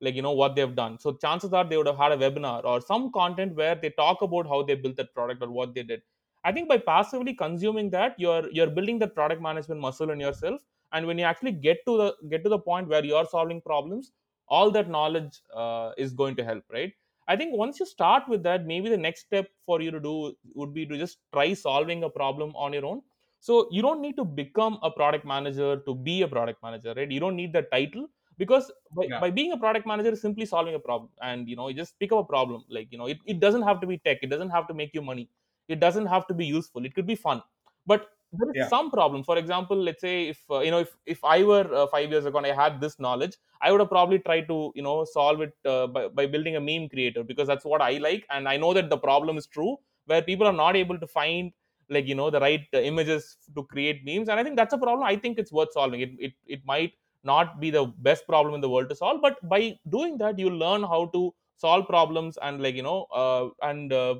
like 0.00 0.14
you 0.14 0.22
know 0.22 0.32
what 0.32 0.54
they've 0.54 0.74
done. 0.74 0.98
So 0.98 1.14
chances 1.16 1.52
are 1.52 1.64
they 1.64 1.76
would 1.76 1.86
have 1.86 1.96
had 1.96 2.12
a 2.12 2.16
webinar 2.16 2.64
or 2.64 2.80
some 2.80 3.10
content 3.12 3.54
where 3.56 3.74
they 3.74 3.90
talk 3.90 4.22
about 4.22 4.46
how 4.46 4.62
they 4.62 4.74
built 4.74 4.96
that 4.96 5.12
product 5.14 5.42
or 5.42 5.50
what 5.50 5.74
they 5.74 5.82
did 5.82 6.02
i 6.48 6.52
think 6.56 6.68
by 6.72 6.78
passively 6.78 7.34
consuming 7.42 7.90
that 7.96 8.18
you're 8.24 8.44
you're 8.58 8.70
building 8.78 8.98
that 9.02 9.14
product 9.14 9.42
management 9.42 9.80
muscle 9.80 10.10
in 10.10 10.20
yourself. 10.20 10.62
And 10.92 11.06
when 11.06 11.18
you 11.18 11.24
actually 11.24 11.52
get 11.52 11.80
to 11.86 11.96
the 12.00 12.06
get 12.30 12.42
to 12.44 12.48
the 12.50 12.58
point 12.58 12.88
where 12.88 13.04
you're 13.04 13.26
solving 13.32 13.60
problems 13.60 14.12
all 14.56 14.70
that 14.76 14.88
knowledge 14.88 15.34
uh, 15.62 15.92
is 15.98 16.12
going 16.20 16.34
to 16.36 16.44
help 16.44 16.64
right? 16.72 16.92
I 17.26 17.36
think 17.36 17.54
once 17.62 17.78
you 17.80 17.86
start 17.86 18.28
with 18.28 18.42
that 18.44 18.64
maybe 18.66 18.88
the 18.88 18.96
next 18.96 19.20
step 19.26 19.50
for 19.66 19.80
you 19.82 19.90
to 19.90 20.00
do 20.00 20.34
would 20.54 20.72
be 20.72 20.86
to 20.86 20.96
just 20.96 21.18
try 21.32 21.52
solving 21.52 22.04
a 22.04 22.10
problem 22.10 22.54
on 22.56 22.72
your 22.72 22.86
own. 22.86 23.02
So 23.40 23.68
you 23.70 23.82
don't 23.82 24.00
need 24.00 24.16
to 24.16 24.24
become 24.24 24.78
a 24.82 24.90
product 24.90 25.24
manager 25.24 25.80
to 25.88 25.94
be 25.94 26.22
a 26.22 26.28
product 26.28 26.62
manager 26.62 26.94
right? 26.96 27.10
You 27.10 27.20
don't 27.20 27.36
need 27.36 27.52
the 27.52 27.62
title 27.62 28.08
because 28.38 28.70
by, 28.92 29.08
Yeah. 29.08 29.20
by 29.20 29.30
being 29.30 29.52
a 29.52 29.58
product 29.58 29.86
manager 29.86 30.10
is 30.10 30.20
simply 30.22 30.46
solving 30.46 30.74
a 30.74 30.78
problem. 30.78 31.10
And 31.20 31.48
you 31.48 31.56
know 31.56 31.68
you 31.68 31.74
just 31.74 31.98
pick 31.98 32.12
up 32.12 32.18
a 32.20 32.24
problem. 32.24 32.64
Like 32.68 32.88
you 32.90 32.98
know 32.98 33.06
it, 33.06 33.18
it 33.26 33.40
doesn't 33.40 33.62
have 33.62 33.80
to 33.82 33.86
be 33.86 33.98
tech. 33.98 34.18
It 34.22 34.30
doesn't 34.30 34.50
have 34.50 34.66
to 34.68 34.74
make 34.74 34.94
you 34.94 35.02
money 35.02 35.30
it 35.68 35.80
doesn't 35.80 36.06
have 36.06 36.26
to 36.28 36.34
be 36.34 36.46
useful. 36.46 36.84
It 36.84 36.94
could 36.94 37.06
be 37.06 37.14
fun. 37.14 37.42
But 37.86 38.10
there 38.32 38.50
is 38.50 38.56
Yeah. 38.56 38.68
some 38.68 38.90
problem. 38.90 39.24
For 39.24 39.38
example 39.38 39.76
let's 39.76 40.00
say 40.00 40.28
if 40.28 40.44
uh, 40.50 40.60
you 40.60 40.70
know 40.70 40.80
if 40.80 40.96
if 41.06 41.24
i 41.24 41.42
were 41.42 41.66
uh, 41.74 41.86
5 41.86 42.10
years 42.10 42.26
ago 42.26 42.36
and 42.38 42.46
i 42.46 42.52
had 42.62 42.78
this 42.82 42.98
knowledge 42.98 43.36
i 43.62 43.70
would 43.72 43.80
have 43.80 43.88
probably 43.88 44.18
tried 44.18 44.46
to 44.48 44.58
you 44.74 44.82
know 44.82 45.04
solve 45.04 45.40
it 45.40 45.54
uh, 45.64 45.86
by, 45.86 46.08
by 46.08 46.26
building 46.26 46.56
a 46.56 46.60
meme 46.60 46.88
creator 46.90 47.22
because 47.24 47.48
that's 47.48 47.64
what 47.64 47.80
i 47.80 47.92
like. 47.98 48.26
And 48.30 48.46
i 48.48 48.56
know 48.56 48.74
that 48.74 48.90
the 48.90 48.98
problem 48.98 49.38
is 49.38 49.46
true 49.46 49.76
where 50.06 50.22
people 50.22 50.46
are 50.46 50.52
not 50.64 50.76
able 50.76 50.98
to 50.98 51.06
find 51.06 51.52
like 51.88 52.06
you 52.06 52.14
know 52.14 52.28
the 52.30 52.40
right 52.40 52.66
uh, 52.74 52.78
images 52.80 53.38
to 53.54 53.64
create 53.64 54.04
memes. 54.04 54.28
And 54.28 54.38
i 54.38 54.44
think 54.44 54.56
that's 54.56 54.74
a 54.74 54.78
problem. 54.78 55.04
I 55.06 55.16
think 55.16 55.38
it's 55.38 55.52
worth 55.52 55.72
solving. 55.72 56.00
It 56.00 56.10
it, 56.18 56.32
it 56.46 56.64
might 56.66 56.92
not 57.24 57.58
be 57.60 57.70
the 57.70 57.86
best 58.08 58.26
problem 58.26 58.54
in 58.54 58.60
the 58.60 58.68
world 58.68 58.88
to 58.88 58.94
solve 58.94 59.20
but 59.20 59.36
by 59.48 59.76
doing 59.88 60.16
that 60.18 60.38
you 60.38 60.48
learn 60.50 60.82
how 60.84 61.06
to 61.06 61.34
solve 61.64 61.86
problems 61.86 62.38
and 62.46 62.62
like 62.62 62.74
you 62.74 62.82
know 62.82 63.00
uh, 63.22 63.48
and 63.70 63.92
uh, 63.92 64.16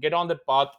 get 0.00 0.12
on 0.12 0.28
that 0.28 0.44
path 0.46 0.72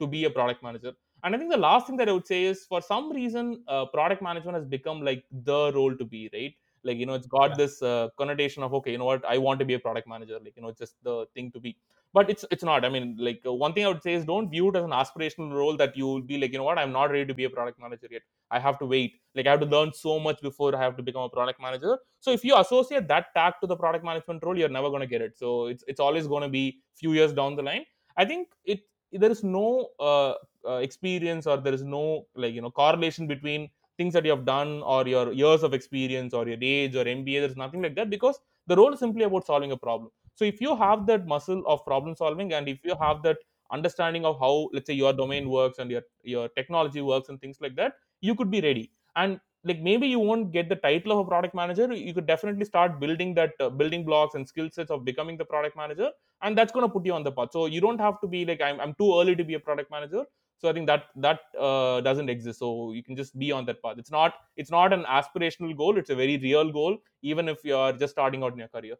to 0.00 0.06
be 0.06 0.24
a 0.24 0.30
product 0.30 0.62
manager. 0.62 0.92
And 1.22 1.34
i 1.34 1.38
think 1.38 1.50
the 1.50 1.58
last 1.62 1.86
thing 1.86 1.98
that 2.00 2.08
i 2.08 2.12
would 2.16 2.26
say 2.26 2.44
is 2.50 2.64
for 2.72 2.80
some 2.80 3.12
reason 3.12 3.62
uh, 3.68 3.84
product 3.96 4.22
management 4.22 4.56
has 4.58 4.66
become 4.76 5.02
like 5.08 5.24
the 5.48 5.72
role 5.74 5.94
to 5.94 6.04
be 6.14 6.30
right 6.36 6.54
like 6.84 6.98
you 6.98 7.06
know 7.06 7.14
it's 7.14 7.26
got 7.26 7.50
Yeah. 7.50 7.56
this 7.56 7.82
uh, 7.82 8.08
connotation 8.18 8.62
of 8.62 8.72
okay 8.74 8.92
you 8.92 8.98
know 8.98 9.04
what 9.12 9.24
i 9.24 9.36
want 9.38 9.58
to 9.58 9.64
be 9.70 9.74
a 9.74 9.78
product 9.78 10.08
manager 10.08 10.38
like 10.44 10.54
you 10.56 10.62
know 10.62 10.68
it's 10.68 10.78
just 10.78 10.96
the 11.02 11.26
thing 11.34 11.50
to 11.52 11.60
be. 11.60 11.76
But 12.12 12.28
it's 12.28 12.44
it's 12.50 12.64
not. 12.64 12.84
I 12.84 12.88
mean 12.88 13.16
like 13.26 13.40
uh, 13.46 13.52
one 13.54 13.72
thing 13.72 13.84
i 13.84 13.88
would 13.88 14.02
say 14.02 14.14
is 14.14 14.24
don't 14.24 14.50
view 14.50 14.68
it 14.70 14.76
as 14.76 14.84
an 14.84 14.90
aspirational 14.90 15.52
role 15.52 15.76
that 15.76 15.96
you 15.96 16.06
will 16.06 16.22
be 16.30 16.38
like 16.38 16.50
you 16.52 16.58
know 16.58 16.64
what 16.64 16.78
i'm 16.78 16.90
not 16.92 17.10
ready 17.12 17.24
to 17.26 17.34
be 17.34 17.44
a 17.44 17.50
product 17.50 17.78
manager 17.78 18.08
yet. 18.10 18.22
I 18.50 18.58
have 18.58 18.78
to 18.80 18.86
wait. 18.86 19.20
Like 19.36 19.46
i 19.46 19.50
have 19.52 19.60
to 19.60 19.66
learn 19.66 19.92
so 19.92 20.18
much 20.18 20.40
before 20.42 20.74
i 20.74 20.80
have 20.82 20.96
to 20.96 21.04
become 21.04 21.22
a 21.22 21.28
product 21.28 21.60
manager. 21.60 21.98
So 22.18 22.32
if 22.32 22.42
you 22.44 22.56
associate 22.58 23.06
that 23.08 23.26
tag 23.36 23.54
to 23.60 23.68
the 23.68 23.76
product 23.76 24.04
management 24.04 24.42
role 24.42 24.58
you're 24.58 24.68
never 24.78 24.88
going 24.88 25.00
to 25.02 25.06
get 25.14 25.22
it. 25.22 25.38
So 25.38 25.66
it's 25.66 25.84
it's 25.86 26.00
always 26.00 26.26
going 26.26 26.42
to 26.42 26.48
be 26.48 26.82
few 26.94 27.12
years 27.12 27.32
down 27.32 27.54
the 27.54 27.62
line. 27.62 27.84
I 28.16 28.24
think 28.24 28.48
it 28.64 28.80
there 29.12 29.30
is 29.30 29.42
no 29.44 29.90
uh, 29.98 30.34
uh, 30.66 30.76
experience 30.88 31.46
or 31.46 31.56
there 31.58 31.74
is 31.74 31.82
no 31.84 32.26
like 32.34 32.54
you 32.54 32.60
know 32.60 32.70
correlation 32.70 33.26
between 33.26 33.70
things 34.00 34.14
that 34.14 34.24
you 34.24 34.32
have 34.32 34.44
done 34.46 34.72
or 34.82 35.00
your 35.14 35.32
years 35.32 35.62
of 35.68 35.74
experience 35.78 36.34
or 36.34 36.46
your 36.48 36.58
age 36.60 36.96
or 36.96 37.04
mba 37.04 37.40
there's 37.42 37.56
nothing 37.64 37.82
like 37.86 37.96
that 37.96 38.10
because 38.16 38.40
the 38.66 38.76
role 38.76 38.92
is 38.92 39.00
simply 39.00 39.24
about 39.24 39.46
solving 39.46 39.72
a 39.72 39.76
problem. 39.76 40.10
So 40.34 40.44
if 40.44 40.60
you 40.60 40.76
have 40.76 41.06
that 41.06 41.26
muscle 41.26 41.62
of 41.66 41.84
problem 41.84 42.14
solving 42.16 42.52
and 42.52 42.68
if 42.68 42.84
you 42.84 42.94
have 43.00 43.22
that 43.24 43.38
understanding 43.70 44.24
of 44.24 44.38
how 44.38 44.68
let's 44.72 44.86
say 44.86 44.94
your 44.94 45.12
domain 45.12 45.48
works 45.48 45.78
and 45.78 45.90
your 45.90 46.02
your 46.22 46.48
technology 46.50 47.00
works 47.00 47.28
and 47.28 47.40
things 47.40 47.60
like 47.60 47.76
that 47.76 47.94
you 48.20 48.34
could 48.34 48.50
be 48.50 48.60
ready. 48.60 48.92
And 49.16 49.40
like 49.64 49.80
maybe 49.80 50.06
you 50.08 50.18
won't 50.18 50.52
get 50.52 50.68
the 50.68 50.76
title 50.76 51.12
of 51.12 51.18
a 51.18 51.24
product 51.28 51.54
manager. 51.54 51.92
You 51.92 52.14
could 52.14 52.26
definitely 52.26 52.64
start 52.64 52.98
building 53.00 53.34
that 53.34 53.52
uh, 53.60 53.68
building 53.70 54.04
blocks 54.04 54.34
and 54.34 54.48
skill 54.48 54.70
sets 54.70 54.90
of 54.90 55.04
becoming 55.04 55.36
the 55.36 55.44
product 55.44 55.76
manager 55.76 56.10
and 56.42 56.56
that's 56.56 56.72
going 56.72 56.86
to 56.86 56.92
put 56.92 57.04
you 57.04 57.12
on 57.12 57.22
the 57.24 57.32
path. 57.32 57.50
So 57.52 57.66
you 57.66 57.80
don't 57.80 58.00
have 58.00 58.20
to 58.22 58.26
be 58.26 58.44
like 58.44 58.60
i'm, 58.60 58.80
I'm 58.80 58.94
too 58.94 59.12
early 59.20 59.36
to 59.36 59.44
be 59.44 59.54
a 59.54 59.60
product 59.60 59.90
manager 59.90 60.24
so 60.60 60.68
i 60.68 60.72
think 60.72 60.86
that 60.86 61.04
that 61.26 61.40
uh, 61.68 62.00
doesn't 62.08 62.28
exist 62.28 62.58
so 62.58 62.92
you 62.92 63.02
can 63.02 63.16
just 63.16 63.38
be 63.38 63.50
on 63.52 63.64
that 63.64 63.82
path 63.82 63.96
it's 63.98 64.10
not 64.10 64.34
it's 64.56 64.70
not 64.70 64.92
an 64.98 65.04
aspirational 65.18 65.76
goal 65.76 65.96
it's 66.02 66.10
a 66.10 66.18
very 66.24 66.36
real 66.48 66.70
goal 66.78 66.96
even 67.22 67.48
if 67.48 67.64
you're 67.64 67.92
just 68.04 68.12
starting 68.12 68.42
out 68.42 68.52
in 68.52 68.58
your 68.58 68.74
career 68.78 68.96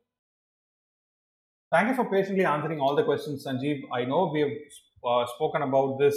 Thank 1.73 1.89
you 1.89 1.95
for 1.95 2.11
patiently 2.11 2.45
answering 2.45 2.81
all 2.81 2.97
the 2.97 3.05
questions, 3.05 3.47
Sanjeev. 3.47 3.83
I 3.93 4.05
know 4.05 4.29
we've 4.35 4.59
uh, 5.07 5.25
spoken 5.37 5.63
about 5.63 6.01
this 6.01 6.17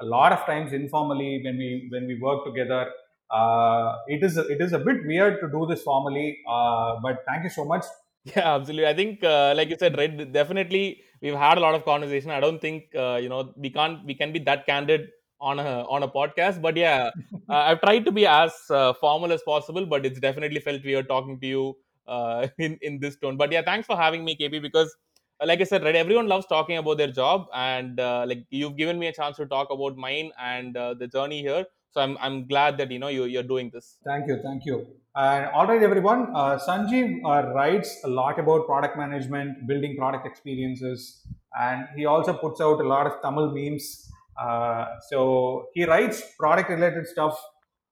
a 0.00 0.04
lot 0.04 0.30
of 0.32 0.46
times 0.46 0.72
informally 0.72 1.40
when 1.44 1.58
we 1.58 1.88
when 1.90 2.06
we 2.06 2.20
work 2.20 2.44
together. 2.44 2.86
Uh, 3.28 3.96
it 4.06 4.22
is 4.22 4.36
it 4.36 4.60
is 4.60 4.72
a 4.72 4.78
bit 4.78 5.04
weird 5.04 5.40
to 5.40 5.48
do 5.48 5.66
this 5.66 5.82
formally, 5.82 6.38
uh, 6.48 7.00
but 7.02 7.24
thank 7.26 7.42
you 7.42 7.50
so 7.50 7.64
much. 7.64 7.84
Yeah, 8.24 8.54
absolutely. 8.54 8.86
I 8.86 8.94
think, 8.94 9.24
uh, 9.24 9.52
like 9.56 9.68
you 9.68 9.76
said, 9.76 9.96
right? 9.98 10.32
Definitely, 10.32 11.00
we've 11.22 11.34
had 11.34 11.58
a 11.58 11.60
lot 11.60 11.74
of 11.74 11.84
conversation. 11.84 12.30
I 12.30 12.40
don't 12.40 12.60
think 12.60 12.94
uh, 12.94 13.18
you 13.22 13.28
know 13.28 13.52
we 13.56 13.70
can't 13.70 14.04
we 14.04 14.14
can 14.14 14.32
be 14.32 14.40
that 14.40 14.66
candid 14.66 15.08
on 15.40 15.58
a 15.58 15.84
on 15.88 16.02
a 16.02 16.08
podcast. 16.08 16.60
But 16.60 16.76
yeah, 16.76 17.10
uh, 17.48 17.54
I've 17.68 17.80
tried 17.80 18.04
to 18.06 18.12
be 18.12 18.26
as 18.26 18.52
uh, 18.70 18.92
formal 18.94 19.32
as 19.32 19.42
possible. 19.42 19.86
But 19.86 20.06
it's 20.06 20.20
definitely 20.20 20.60
felt 20.60 20.84
weird 20.84 21.08
talking 21.08 21.40
to 21.40 21.46
you 21.46 21.76
uh, 22.06 22.48
in 22.58 22.78
in 22.82 22.98
this 23.00 23.16
tone. 23.16 23.36
But 23.36 23.52
yeah, 23.52 23.62
thanks 23.62 23.86
for 23.86 23.96
having 23.96 24.24
me, 24.24 24.36
KP. 24.36 24.60
Because 24.60 24.94
uh, 25.40 25.46
like 25.46 25.60
I 25.60 25.64
said, 25.64 25.82
right, 25.84 25.96
everyone 25.96 26.28
loves 26.28 26.46
talking 26.46 26.76
about 26.78 26.98
their 26.98 27.12
job, 27.12 27.46
and 27.54 28.00
uh, 28.00 28.24
like 28.26 28.44
you've 28.50 28.76
given 28.76 28.98
me 28.98 29.06
a 29.08 29.12
chance 29.12 29.36
to 29.36 29.46
talk 29.46 29.70
about 29.70 29.96
mine 29.96 30.32
and 30.40 30.76
uh, 30.76 30.94
the 30.94 31.06
journey 31.08 31.40
here. 31.42 31.64
So 31.92 32.00
I'm 32.00 32.16
I'm 32.20 32.46
glad 32.46 32.78
that 32.78 32.90
you 32.90 32.98
know 32.98 33.08
you 33.08 33.24
you're 33.24 33.48
doing 33.54 33.70
this. 33.72 33.98
Thank 34.04 34.26
you, 34.28 34.38
thank 34.42 34.64
you. 34.64 34.86
And 35.14 35.46
all 35.54 35.66
right, 35.66 35.82
everyone. 35.82 36.28
Uh, 36.34 36.58
Sanjeev 36.66 37.20
uh, 37.24 37.52
writes 37.54 37.90
a 38.04 38.08
lot 38.08 38.38
about 38.38 38.66
product 38.66 38.96
management, 38.96 39.66
building 39.66 39.96
product 39.98 40.26
experiences, 40.26 41.20
and 41.60 41.86
he 41.94 42.06
also 42.06 42.32
puts 42.32 42.62
out 42.62 42.80
a 42.80 42.88
lot 42.94 43.06
of 43.06 43.20
Tamil 43.22 43.52
memes. 43.54 44.10
Uh, 44.40 44.86
so 45.10 45.66
he 45.74 45.84
writes 45.84 46.22
product-related 46.38 47.06
stuff 47.06 47.38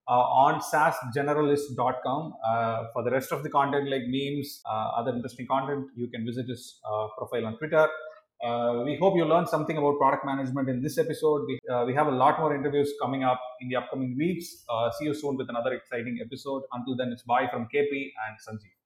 uh, 0.09 0.13
on 0.13 0.61
SaaSgeneralist.com. 0.61 2.35
Uh, 2.43 2.85
for 2.95 3.03
the 3.05 3.11
rest 3.11 3.33
of 3.33 3.43
the 3.43 3.51
content, 3.51 3.91
like 3.91 4.03
memes, 4.07 4.63
uh, 4.65 4.93
other 4.97 5.15
interesting 5.15 5.47
content, 5.47 5.89
you 5.95 6.09
can 6.09 6.25
visit 6.25 6.49
his 6.49 6.81
uh, 6.91 7.09
profile 7.19 7.47
on 7.47 7.59
Twitter. 7.59 7.87
Uh, 8.43 8.83
we 8.85 8.97
hope 8.97 9.17
you 9.17 9.25
learned 9.25 9.49
something 9.49 9.77
about 9.77 9.99
product 9.99 10.25
management 10.25 10.69
in 10.69 10.83
this 10.83 10.97
episode. 10.97 11.47
We, 11.47 11.61
uh, 11.71 11.85
we 11.85 11.95
have 11.95 12.07
a 12.07 12.11
lot 12.11 12.41
more 12.41 12.55
interviews 12.55 12.93
coming 13.01 13.23
up 13.23 13.41
in 13.61 13.69
the 13.69 13.77
upcoming 13.77 14.17
weeks. 14.17 14.65
Uh, 14.69 14.91
see 14.93 15.05
you 15.05 15.15
soon 15.15 15.37
with 15.37 15.51
another 15.51 15.75
exciting 15.75 16.19
episode. 16.25 16.63
Until 16.73 16.97
then, 16.97 17.13
it's 17.13 17.23
bye 17.23 17.49
from 17.53 17.69
KP 17.75 18.13
and 18.27 18.39
Sanjeev. 18.47 18.80